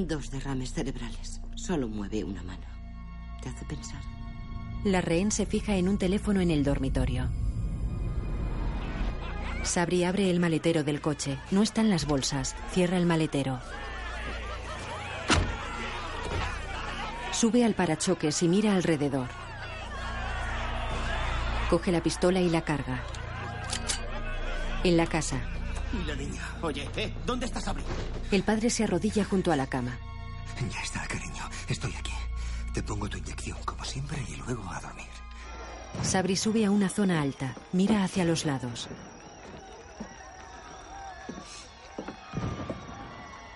[0.05, 1.41] Dos derrames cerebrales.
[1.55, 2.67] Solo mueve una mano.
[3.41, 3.99] Te hace pensar.
[4.83, 7.27] La rehén se fija en un teléfono en el dormitorio.
[9.63, 11.39] Sabri abre el maletero del coche.
[11.49, 12.55] No están las bolsas.
[12.73, 13.59] Cierra el maletero.
[17.31, 19.29] Sube al parachoques y mira alrededor.
[21.71, 23.01] Coge la pistola y la carga.
[24.83, 25.41] En la casa,
[25.93, 26.41] Y la niña.
[26.61, 27.13] Oye, ¿eh?
[27.25, 27.83] ¿Dónde está Sabri?
[28.31, 29.97] el padre se arrodilla junto a la cama.
[30.71, 31.43] Ya está, cariño.
[31.69, 32.11] Estoy aquí.
[32.73, 35.05] Te pongo tu inyección como siempre y luego a dormir.
[36.03, 37.55] Sabri sube a una zona alta.
[37.73, 38.87] Mira hacia los lados.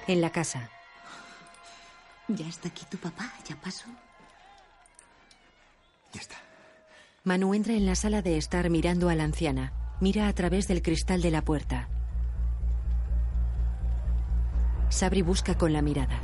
[0.07, 0.69] En la casa,
[2.27, 3.31] Ya está aquí tu papá.
[3.47, 3.85] Ya pasó.
[7.23, 9.73] Manu entra en la sala de estar mirando a la anciana.
[9.99, 11.87] Mira a través del cristal de la puerta.
[14.91, 16.19] Sabri busca con la mirada.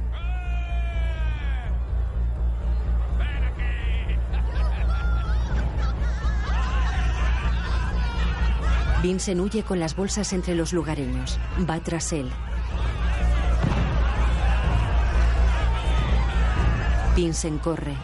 [9.01, 11.39] Vincent huye con las bolsas entre los lugareños.
[11.67, 12.29] Va tras él.
[17.15, 17.95] Vincent corre.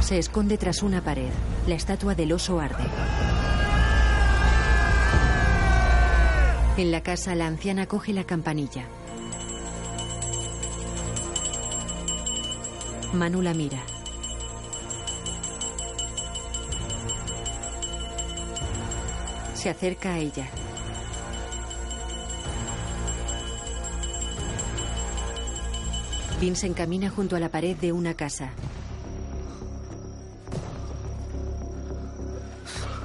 [0.00, 1.30] Se esconde tras una pared.
[1.68, 2.82] La estatua del oso arde.
[6.74, 8.86] En la casa, la anciana coge la campanilla.
[13.12, 13.82] Manu la mira.
[19.52, 20.48] Se acerca a ella.
[26.40, 28.50] Vincent camina junto a la pared de una casa.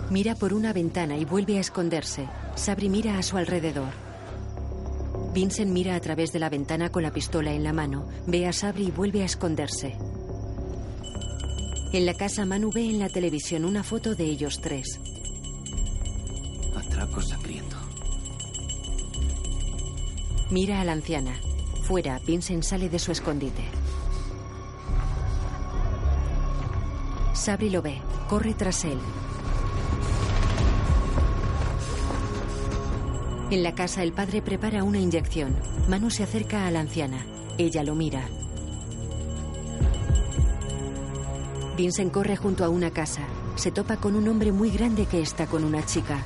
[0.09, 2.29] Mira por una ventana y vuelve a esconderse.
[2.57, 3.93] Sabri mira a su alrededor.
[5.33, 8.07] Vincent mira a través de la ventana con la pistola en la mano.
[8.25, 9.95] Ve a Sabri y vuelve a esconderse.
[11.93, 14.99] En la casa, Manu ve en la televisión una foto de ellos tres.
[16.75, 17.77] Atraco sangriento.
[20.49, 21.39] Mira a la anciana.
[21.83, 23.63] Fuera, Vincent sale de su escondite.
[27.33, 28.01] Sabri lo ve.
[28.27, 28.97] Corre tras él.
[33.49, 35.55] En la casa, el padre prepara una inyección.
[35.87, 37.25] Manu se acerca a la anciana.
[37.57, 38.27] Ella lo mira.
[41.77, 43.21] Vincent corre junto a una casa.
[43.55, 46.25] Se topa con un hombre muy grande que está con una chica.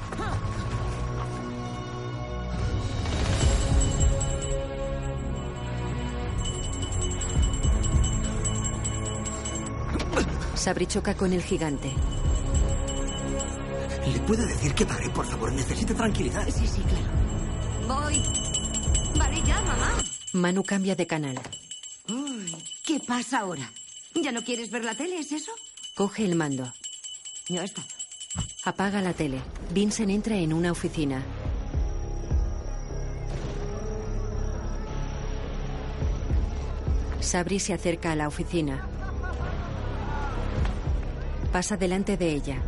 [10.55, 11.91] Sabri choca con el gigante.
[14.21, 15.51] ¿Le puede decir que pare, por favor?
[15.51, 16.47] Necesita tranquilidad.
[16.47, 18.01] Sí, sí, claro.
[18.01, 18.21] Voy.
[19.17, 19.97] Vale, ya, mamá.
[20.33, 21.39] Manu cambia de canal.
[22.07, 23.69] Uy, ¿qué pasa ahora?
[24.13, 25.51] ¿Ya no quieres ver la tele, es eso?
[25.95, 26.71] Coge el mando.
[27.49, 27.81] Ya está.
[28.63, 29.41] Apaga la tele.
[29.71, 31.23] Vincent entra en una oficina.
[37.19, 38.87] Sabri se acerca a la oficina.
[41.51, 42.61] Pasa delante de ella.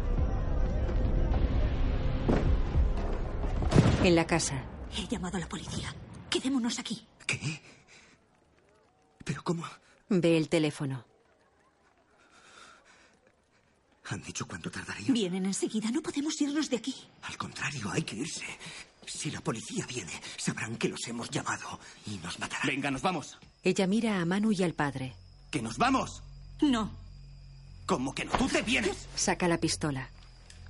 [4.04, 4.64] En la casa,
[4.96, 5.94] He llamado a la policía.
[6.30, 7.06] Quedémonos aquí.
[9.24, 9.64] ¿Pero cómo?
[10.10, 11.04] ve el teléfono.
[14.10, 15.12] ¿Han dicho cuánto tardaría?
[15.12, 15.90] Vienen enseguida.
[15.90, 16.94] No podemos irnos de aquí.
[17.24, 18.46] Al contrario, hay que irse.
[19.08, 22.68] Si la policía viene, sabrán que los hemos llamado y nos matarán.
[22.68, 23.40] Venga, nos vamos.
[23.64, 25.16] Ella mira a Manu y al padre.
[25.50, 26.22] ¡Que nos vamos!
[26.62, 26.92] No.
[27.88, 28.34] ¿Cómo que no?
[28.34, 29.08] ¡Tú te vienes!
[29.16, 30.10] Saca la pistola.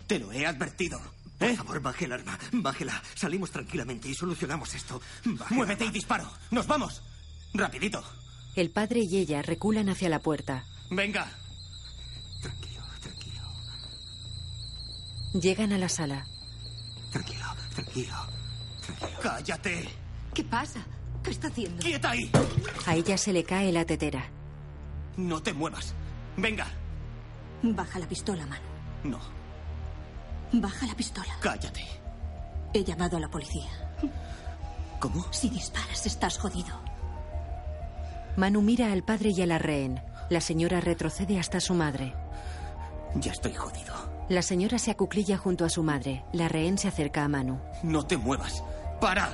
[0.07, 1.01] Te lo he advertido.
[1.47, 2.37] Por favor, baje el arma.
[2.51, 3.01] Bájela.
[3.15, 5.01] Salimos tranquilamente y solucionamos esto.
[5.25, 6.29] Baje Muévete y disparo.
[6.51, 7.01] ¡Nos vamos!
[7.53, 8.03] Rapidito.
[8.55, 10.65] El padre y ella reculan hacia la puerta.
[10.89, 11.27] Venga.
[15.33, 16.27] Llegan a la sala.
[17.11, 18.13] Tranquilo, tranquilo.
[19.21, 19.89] ¡Cállate!
[20.33, 20.85] ¿Qué pasa?
[21.23, 21.81] ¿Qué está haciendo?
[21.81, 22.29] ¡Quieta ahí!
[22.85, 24.29] A ella se le cae la tetera.
[25.17, 25.95] No te muevas.
[26.37, 26.67] Venga.
[27.63, 28.61] Baja la pistola, Manu.
[29.03, 29.19] No,
[30.53, 31.33] Baja la pistola.
[31.41, 31.81] cállate.
[32.73, 33.69] He llamado a la policía.
[34.99, 35.25] ¿Cómo?
[35.31, 36.79] Si disparas, estás jodido.
[38.37, 40.01] Manu mira al padre y a la rehén.
[40.29, 42.13] La señora retrocede hasta su madre.
[43.15, 43.93] Ya estoy jodido.
[44.29, 46.23] La señora se acuclilla junto a su madre.
[46.31, 47.59] La rehén se acerca a Manu.
[47.83, 48.63] No te muevas.
[49.01, 49.29] ¡Para!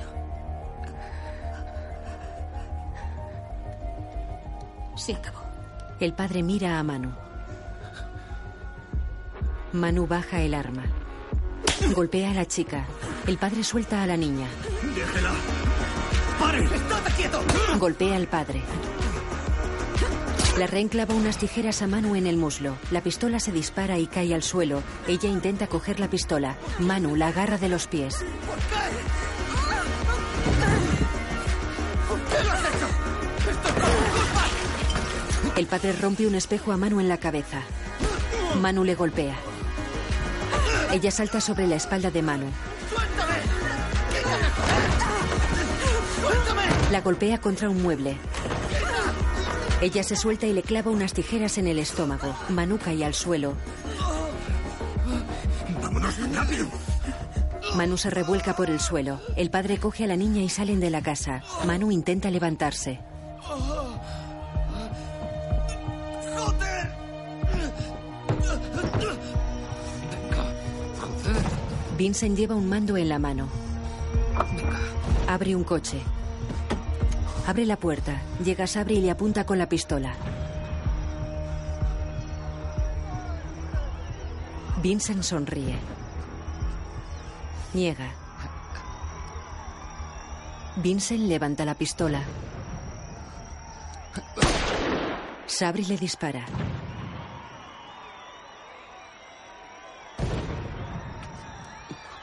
[4.96, 5.40] Se acabó.
[6.00, 7.12] El padre mira a Manu.
[9.72, 10.84] Manu baja el arma.
[11.94, 12.86] Golpea a la chica.
[13.26, 14.46] El padre suelta a la niña.
[14.94, 15.32] ¡Déjela!
[16.38, 16.64] ¡Pare!
[16.64, 17.42] ¡Estate quieto!
[17.78, 18.62] Golpea al padre.
[20.58, 22.76] La rehén clava unas tijeras a Manu en el muslo.
[22.90, 24.82] La pistola se dispara y cae al suelo.
[25.06, 26.56] Ella intenta coger la pistola.
[26.78, 28.16] Manu la agarra de los pies.
[28.16, 28.64] ¿Por qué?
[32.08, 32.88] ¿Por qué lo has hecho?
[33.50, 34.44] ¡Esto es culpa!
[35.56, 37.62] El padre rompe un espejo a Manu en la cabeza.
[38.60, 39.36] Manu le golpea.
[40.92, 42.46] Ella salta sobre la espalda de Manu.
[42.92, 43.34] ¡Suéltame!
[46.20, 46.62] ¡Suéltame!
[46.90, 48.16] La golpea contra un mueble.
[49.80, 52.34] Ella se suelta y le clava unas tijeras en el estómago.
[52.48, 53.54] Manu cae al suelo.
[55.80, 56.66] ¡Vámonos rápido!
[57.76, 59.20] Manu se revuelca por el suelo.
[59.36, 61.42] El padre coge a la niña y salen de la casa.
[61.66, 62.98] Manu intenta levantarse.
[72.00, 73.46] Vincent lleva un mando en la mano.
[75.28, 76.00] Abre un coche.
[77.46, 78.22] Abre la puerta.
[78.42, 80.14] Llega Sabri y le apunta con la pistola.
[84.82, 85.76] Vincent sonríe.
[87.74, 88.10] Niega.
[90.76, 92.22] Vincent levanta la pistola.
[95.44, 96.46] Sabri le dispara.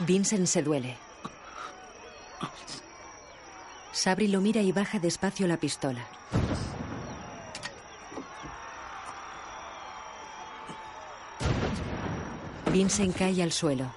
[0.08, 0.96] Vincent se duele.
[3.92, 6.00] Sabri lo mira y baja despacio la pistola.
[12.72, 13.92] Vincent cae al suelo.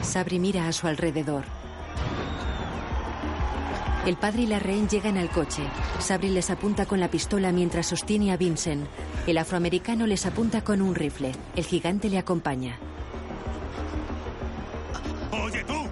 [0.00, 1.44] Sabri mira a su alrededor.
[4.06, 5.64] El padre y la rehén llegan al coche.
[5.98, 8.88] Sabri les apunta con la pistola mientras sostiene a Vincent.
[9.26, 11.32] El afroamericano les apunta con un rifle.
[11.56, 12.78] El gigante le acompaña.
[15.32, 15.86] ¡Oye tú!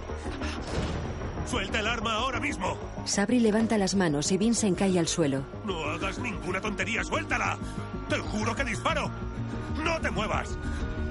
[1.47, 2.77] ¡Suelta el arma ahora mismo!
[3.05, 5.43] Sabri levanta las manos y Vincent cae al suelo.
[5.65, 7.03] ¡No hagas ninguna tontería!
[7.05, 7.59] ¡Suéltala!
[8.09, 9.11] ¡Te juro que disparo!
[9.83, 10.51] ¡No te muevas!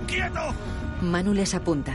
[0.07, 0.53] ¡Quieto!
[1.01, 1.93] Manu les apunta.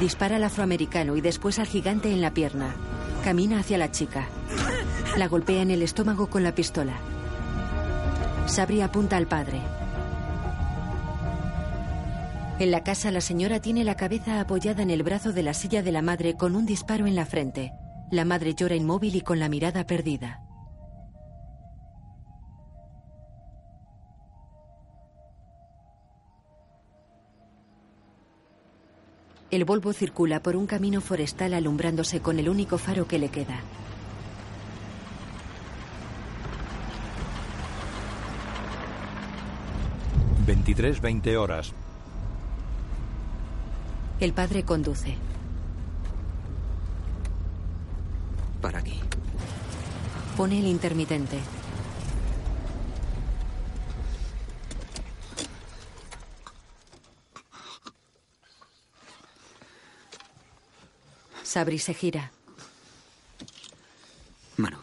[0.00, 2.74] Dispara al afroamericano y después al gigante en la pierna.
[3.22, 4.28] Camina hacia la chica.
[5.16, 6.94] La golpea en el estómago con la pistola.
[8.46, 9.60] Sabri apunta al padre.
[12.60, 15.82] En la casa la señora tiene la cabeza apoyada en el brazo de la silla
[15.82, 17.72] de la madre con un disparo en la frente.
[18.10, 20.42] La madre llora inmóvil y con la mirada perdida.
[29.50, 33.58] El Volvo circula por un camino forestal alumbrándose con el único faro que le queda.
[40.44, 41.72] Veintitrés, veinte horas.
[44.20, 45.16] El padre conduce.
[48.60, 49.00] Para aquí.
[50.36, 51.38] Pone el intermitente.
[61.42, 62.30] Sabri se gira.
[64.56, 64.78] Manu.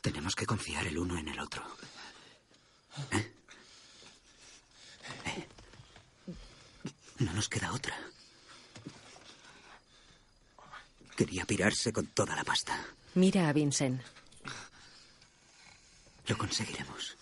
[0.00, 1.62] Tenemos que confiar el uno en el otro.
[3.10, 3.34] ¿Eh?
[5.26, 5.48] ¿Eh?
[7.18, 7.94] No nos queda otra.
[11.92, 12.78] Con toda la pasta.
[13.14, 14.00] Mira a Vincent.
[16.26, 17.16] Lo conseguiremos.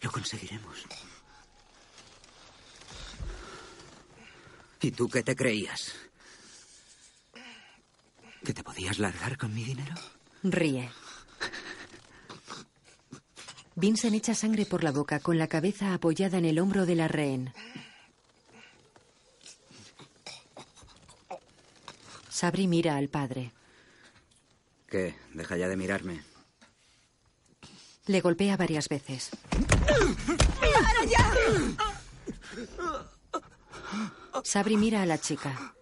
[0.00, 0.84] Lo conseguiremos.
[4.80, 5.92] ¿Y tú qué te creías?
[8.44, 9.94] ¿Que te podías largar con mi dinero?
[10.44, 10.90] Ríe.
[13.74, 17.08] Vincent echa sangre por la boca con la cabeza apoyada en el hombro de la
[17.08, 17.52] rehén.
[22.38, 23.50] Sabri mira al padre.
[24.86, 25.16] ¿Qué?
[25.34, 26.22] Deja ya de mirarme.
[28.06, 29.30] Le golpea varias veces.
[30.60, 31.34] ¡Para ya!
[34.44, 35.74] Sabri mira a la chica.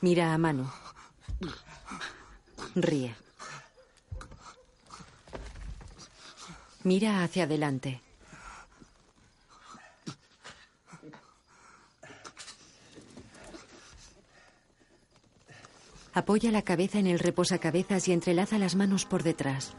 [0.00, 0.70] Mira a Manu.
[2.76, 3.14] Ríe.
[6.84, 8.00] Mira hacia adelante.
[16.20, 19.72] Apoya la cabeza en el reposacabezas y entrelaza las manos por detrás.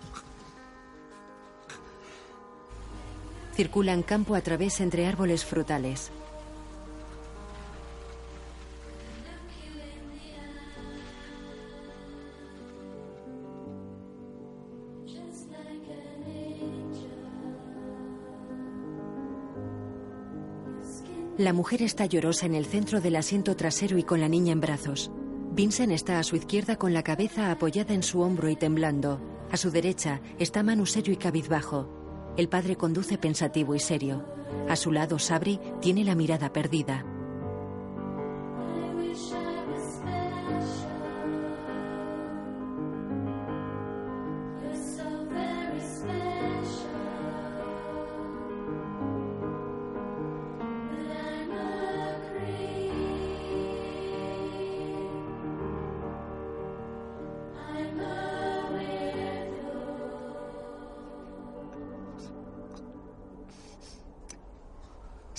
[3.53, 6.11] Circulan campo a través entre árboles frutales.
[21.37, 24.61] La mujer está llorosa en el centro del asiento trasero y con la niña en
[24.61, 25.11] brazos.
[25.53, 29.19] Vincent está a su izquierda con la cabeza apoyada en su hombro y temblando.
[29.51, 32.33] A su derecha está Manu serio y cabizbajo.
[32.37, 34.25] El padre conduce pensativo y serio.
[34.69, 37.05] A su lado, Sabri tiene la mirada perdida.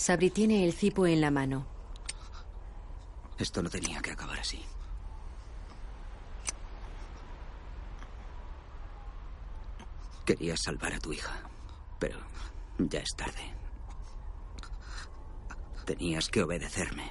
[0.03, 1.65] Sabri tiene el cipo en la mano.
[3.39, 4.61] Esto no tenía que acabar así.
[10.27, 11.49] Querías salvar a tu hija,
[12.01, 12.19] pero
[12.79, 13.55] ya es tarde.
[15.87, 17.09] Tenías que obedecerme.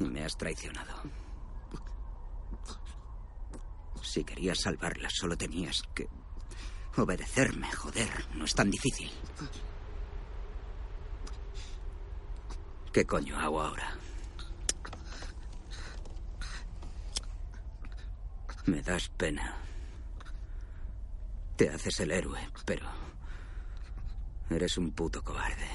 [0.00, 1.00] Y me has traicionado.
[4.02, 6.06] Si querías salvarla, solo tenías que
[6.98, 8.26] obedecerme, joder.
[8.34, 9.10] No es tan difícil.
[12.98, 13.96] ¿Qué coño hago ahora?
[18.66, 19.56] Me das pena.
[21.54, 22.88] Te haces el héroe, pero
[24.50, 25.68] eres un puto cobarde.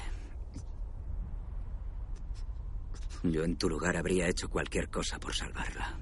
[3.22, 5.98] Yo en tu lugar habría hecho cualquier cosa por salvarla.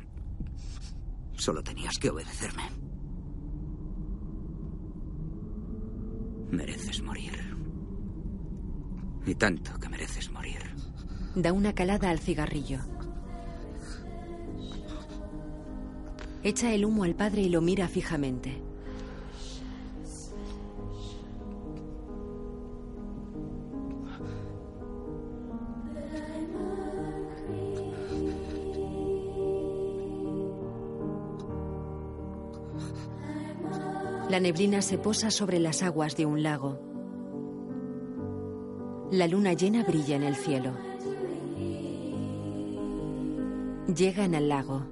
[1.36, 2.68] Solo tenías que obedecerme.
[6.50, 7.56] Mereces morir.
[9.24, 10.71] Y tanto que mereces morir.
[11.34, 12.78] Da una calada al cigarrillo.
[16.42, 18.60] Echa el humo al padre y lo mira fijamente.
[34.28, 36.80] La neblina se posa sobre las aguas de un lago.
[39.10, 40.91] La luna llena brilla en el cielo.
[43.94, 44.86] Llegan al lago.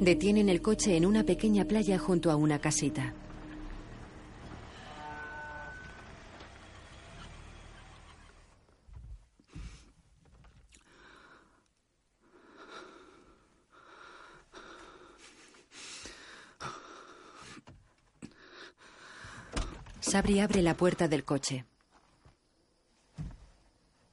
[0.00, 3.14] Detienen el coche en una pequeña playa junto a una casita.
[20.16, 21.66] Sabri abre la puerta del coche.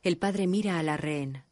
[0.02, 1.46] El padre mira a la rehén.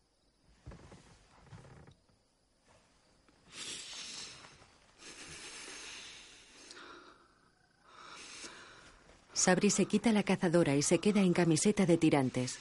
[9.31, 12.59] Sabri se quita la cazadora y se queda en camiseta de tirantes.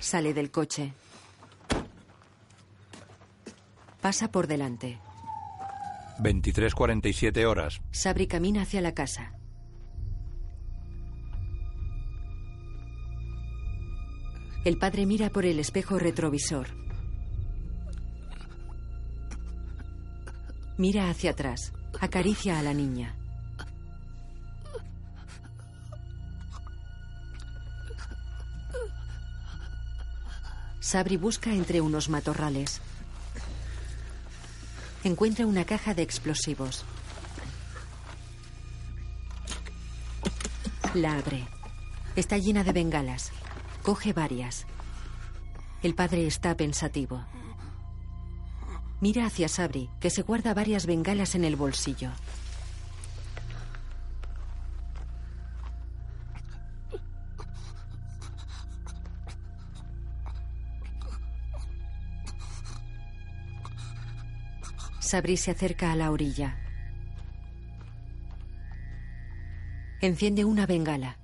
[0.00, 0.92] Sale del coche.
[4.00, 5.07] Pasa por delante.
[6.18, 7.80] 23.47 horas.
[7.90, 9.34] Sabri camina hacia la casa.
[14.64, 16.66] El padre mira por el espejo retrovisor.
[20.76, 21.72] Mira hacia atrás.
[22.00, 23.16] Acaricia a la niña.
[30.80, 32.80] Sabri busca entre unos matorrales.
[35.08, 36.84] Encuentra una caja de explosivos.
[40.92, 41.48] La abre.
[42.14, 43.32] Está llena de bengalas.
[43.82, 44.66] Coge varias.
[45.82, 47.24] El padre está pensativo.
[49.00, 52.10] Mira hacia Sabri, que se guarda varias bengalas en el bolsillo.
[65.08, 66.54] Sabri se acerca a la orilla.
[70.02, 71.16] Enciende una bengala.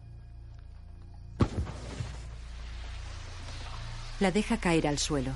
[4.21, 5.33] La deja caer al suelo.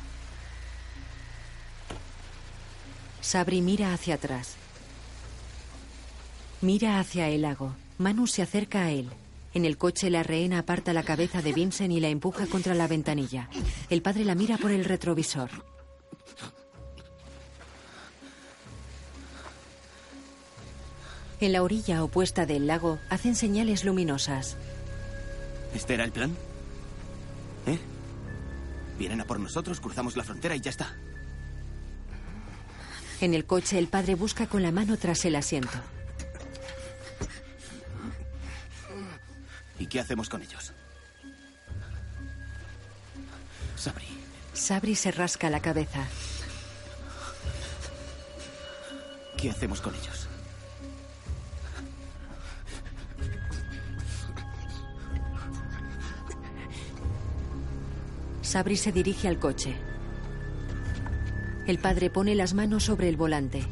[3.21, 4.57] Sabri mira hacia atrás.
[6.63, 7.77] Mira hacia el lago.
[7.99, 9.11] Manu se acerca a él.
[9.53, 12.87] En el coche la rehena aparta la cabeza de Vincent y la empuja contra la
[12.87, 13.51] ventanilla.
[13.91, 15.51] El padre la mira por el retrovisor.
[21.41, 24.57] En la orilla opuesta del lago hacen señales luminosas.
[25.75, 26.37] ¿Este era el plan?
[27.67, 27.79] ¿Eh?
[28.99, 30.97] Vienen a por nosotros, cruzamos la frontera y ya está.
[33.21, 35.79] En el coche, el padre busca con la mano tras el asiento.
[39.79, 40.73] ¿Y qué hacemos con ellos?
[43.77, 44.07] Sabri.
[44.55, 46.05] Sabri se rasca la cabeza.
[49.37, 50.28] ¿Qué hacemos con ellos?
[58.49, 59.77] Sabri se dirige al coche.
[61.67, 63.63] El padre pone las manos sobre el volante.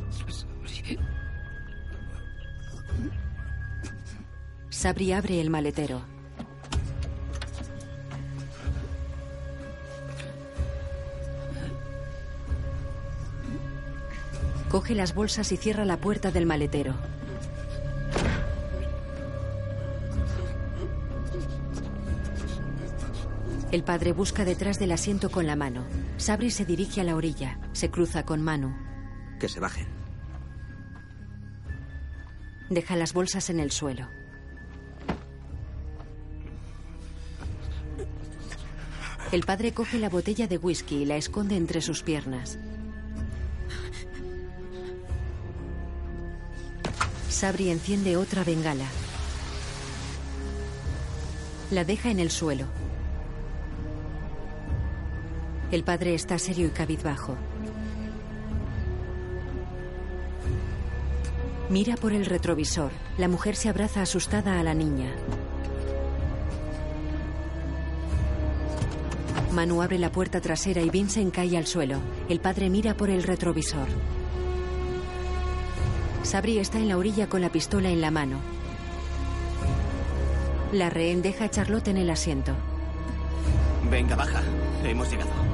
[4.68, 6.02] Sabri abre el maletero.
[14.68, 17.15] Coge las bolsas y cierra la puerta del maletero.
[23.76, 25.84] El padre busca detrás del asiento con la mano.
[26.16, 27.58] Sabri se dirige a la orilla.
[27.74, 28.74] Se cruza con Manu.
[29.38, 29.86] Que se bajen.
[32.70, 34.08] Deja las bolsas en el suelo.
[39.30, 42.58] El padre coge la botella de whisky y la esconde entre sus piernas.
[47.28, 48.86] Sabri enciende otra bengala.
[51.70, 52.85] La deja en el suelo.
[55.72, 57.36] El padre está serio y cabizbajo.
[61.68, 62.92] Mira por el retrovisor.
[63.18, 65.12] La mujer se abraza asustada a la niña.
[69.52, 71.98] Manu abre la puerta trasera y Vincent cae al suelo.
[72.28, 73.88] El padre mira por el retrovisor.
[76.22, 78.38] Sabri está en la orilla con la pistola en la mano.
[80.72, 82.52] La rehén deja a Charlotte en el asiento.
[83.90, 84.42] Venga, baja.
[84.84, 85.45] Hemos llegado.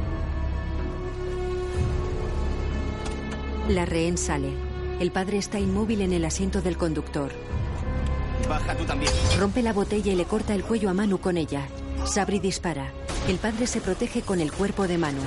[3.69, 4.53] La rehén sale.
[4.99, 7.31] El padre está inmóvil en el asiento del conductor.
[8.49, 9.13] Baja tú también.
[9.39, 11.69] Rompe la botella y le corta el cuello a Manu con ella.
[12.05, 12.93] Sabri dispara.
[13.29, 15.23] El padre se protege con el cuerpo de Manu.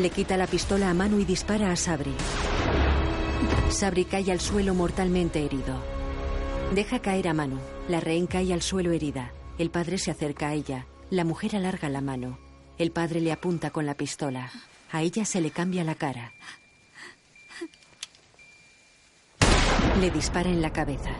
[0.00, 2.14] Le quita la pistola a Manu y dispara a Sabri.
[3.70, 5.76] Sabri cae al suelo mortalmente herido.
[6.74, 7.58] Deja caer a Manu.
[7.88, 9.32] La rehén cae al suelo herida.
[9.56, 10.86] El padre se acerca a ella.
[11.10, 12.38] La mujer alarga la mano.
[12.76, 14.50] El padre le apunta con la pistola.
[14.90, 16.32] A ella se le cambia la cara.
[20.00, 21.10] Le dispara en la cabeza.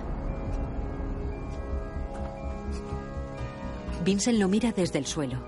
[4.05, 5.39] Vincent lo mira desde el suelo.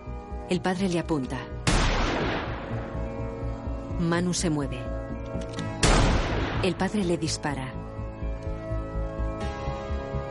[0.49, 1.37] El padre le apunta.
[3.99, 4.79] Manu se mueve.
[6.63, 7.73] El padre le dispara.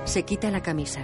[0.05, 1.01] Se quita la camisa.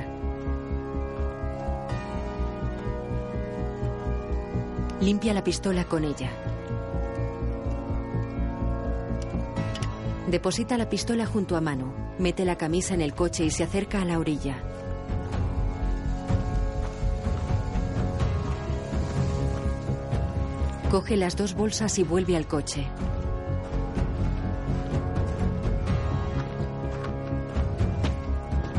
[5.01, 6.29] Limpia la pistola con ella.
[10.27, 11.91] Deposita la pistola junto a Manu.
[12.19, 14.57] Mete la camisa en el coche y se acerca a la orilla.
[20.91, 22.85] Coge las dos bolsas y vuelve al coche.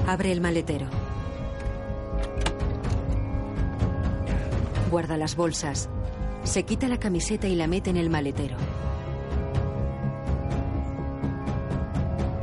[0.07, 0.87] Abre el maletero.
[4.91, 5.89] Guarda las bolsas.
[6.45, 8.57] Se quita la camiseta y la mete en el maletero.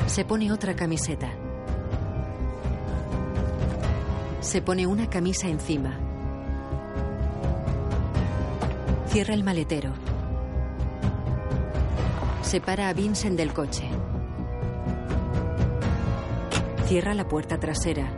[0.10, 1.30] Se pone otra camiseta.
[4.41, 5.99] Se pone una camisa encima.
[9.10, 9.94] Cierra el maletero.
[12.41, 13.88] Separa a Vincent del coche.
[16.88, 18.11] Cierra la puerta trasera.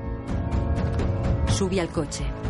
[1.49, 2.40] Sube al coche.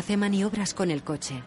[0.00, 1.42] Hace maniobras con el coche.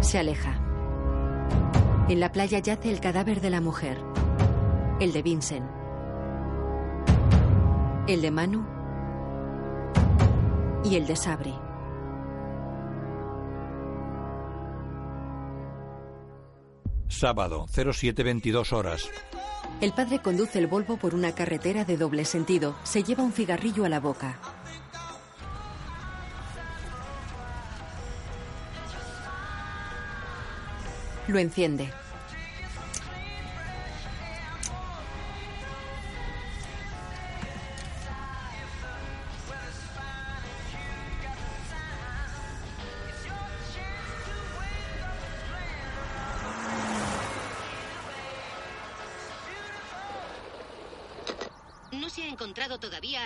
[0.00, 0.58] Se aleja.
[2.08, 3.98] En la playa yace el cadáver de la mujer.
[5.00, 5.66] El de Vincent.
[8.06, 8.64] El de Manu.
[10.82, 11.71] Y el de Sabri.
[17.22, 19.08] Sábado, 0722 horas.
[19.80, 22.74] El padre conduce el Volvo por una carretera de doble sentido.
[22.82, 24.40] Se lleva un cigarrillo a la boca.
[31.28, 31.92] Lo enciende.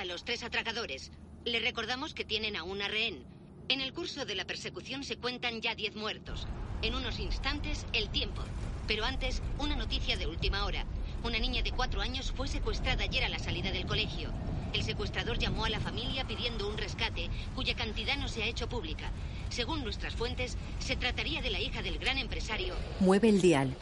[0.09, 1.11] Los tres atracadores.
[1.45, 3.24] Le recordamos que tienen a una rehén.
[3.69, 6.47] En el curso de la persecución se cuentan ya diez muertos.
[6.83, 8.43] En unos instantes, el tiempo.
[8.87, 10.85] Pero antes, una noticia de última hora.
[11.24, 14.33] Una niña de cuatro años fue secuestrada ayer a la salida del colegio.
[14.73, 18.69] El secuestrador llamó a la familia pidiendo un rescate, cuya cantidad no se ha hecho
[18.69, 19.11] pública.
[19.49, 22.74] Según nuestras fuentes, se trataría de la hija del gran empresario.
[23.01, 23.74] Mueve el dial.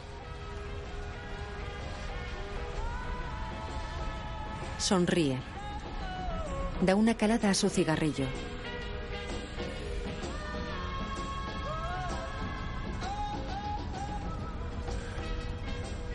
[4.77, 5.54] Sonríe.
[6.81, 8.25] Da una calada a su cigarrillo.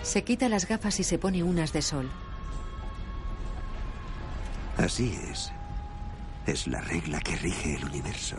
[0.03, 2.11] Se quita las gafas y se pone unas de sol.
[4.77, 5.53] Así es.
[6.47, 8.37] Es la regla que rige el universo.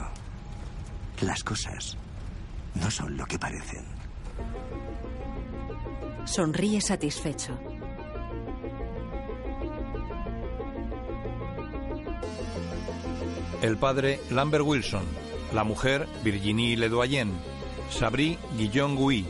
[1.22, 1.98] Las cosas
[2.76, 3.86] no son lo que parecen.
[6.26, 7.58] Sonríe satisfecho.
[13.62, 15.04] El padre Lambert Wilson,
[15.54, 17.32] la mujer Virginie Ledoyen,
[17.92, 19.26] Sabri Guillaume Gouy,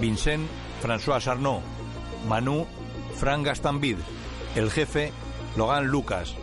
[0.00, 0.48] Vincent
[0.82, 1.62] François Arnaud,
[2.28, 2.66] Manu
[3.14, 4.02] Frank Gastambide,
[4.56, 5.12] el jefe
[5.56, 6.34] Logan Lucas.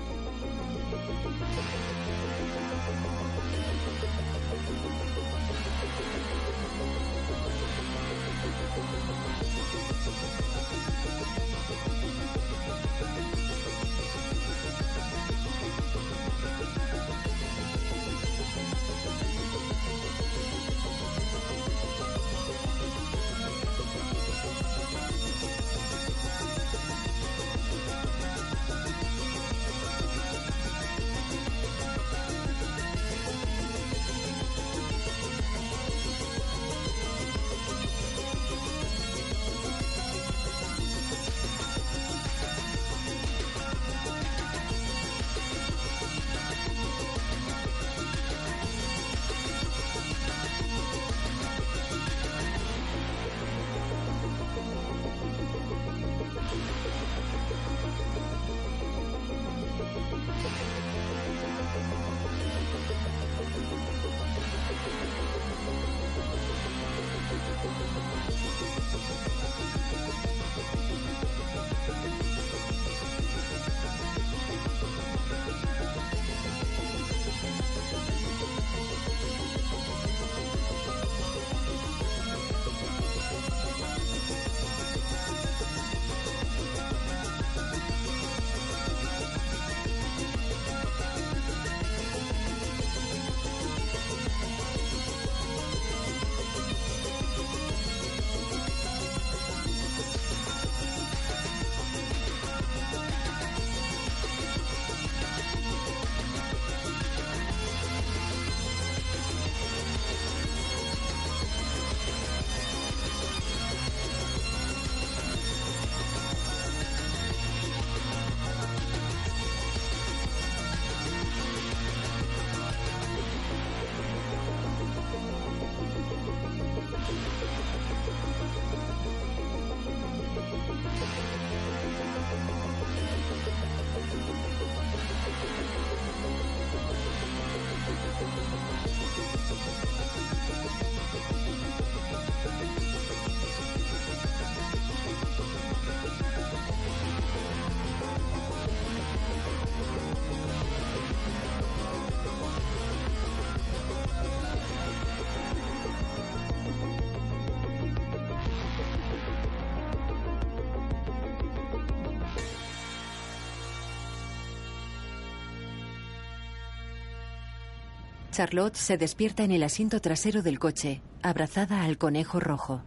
[168.37, 172.83] Charlotte se despierta en el asiento trasero del coche, abrazada al conejo rojo.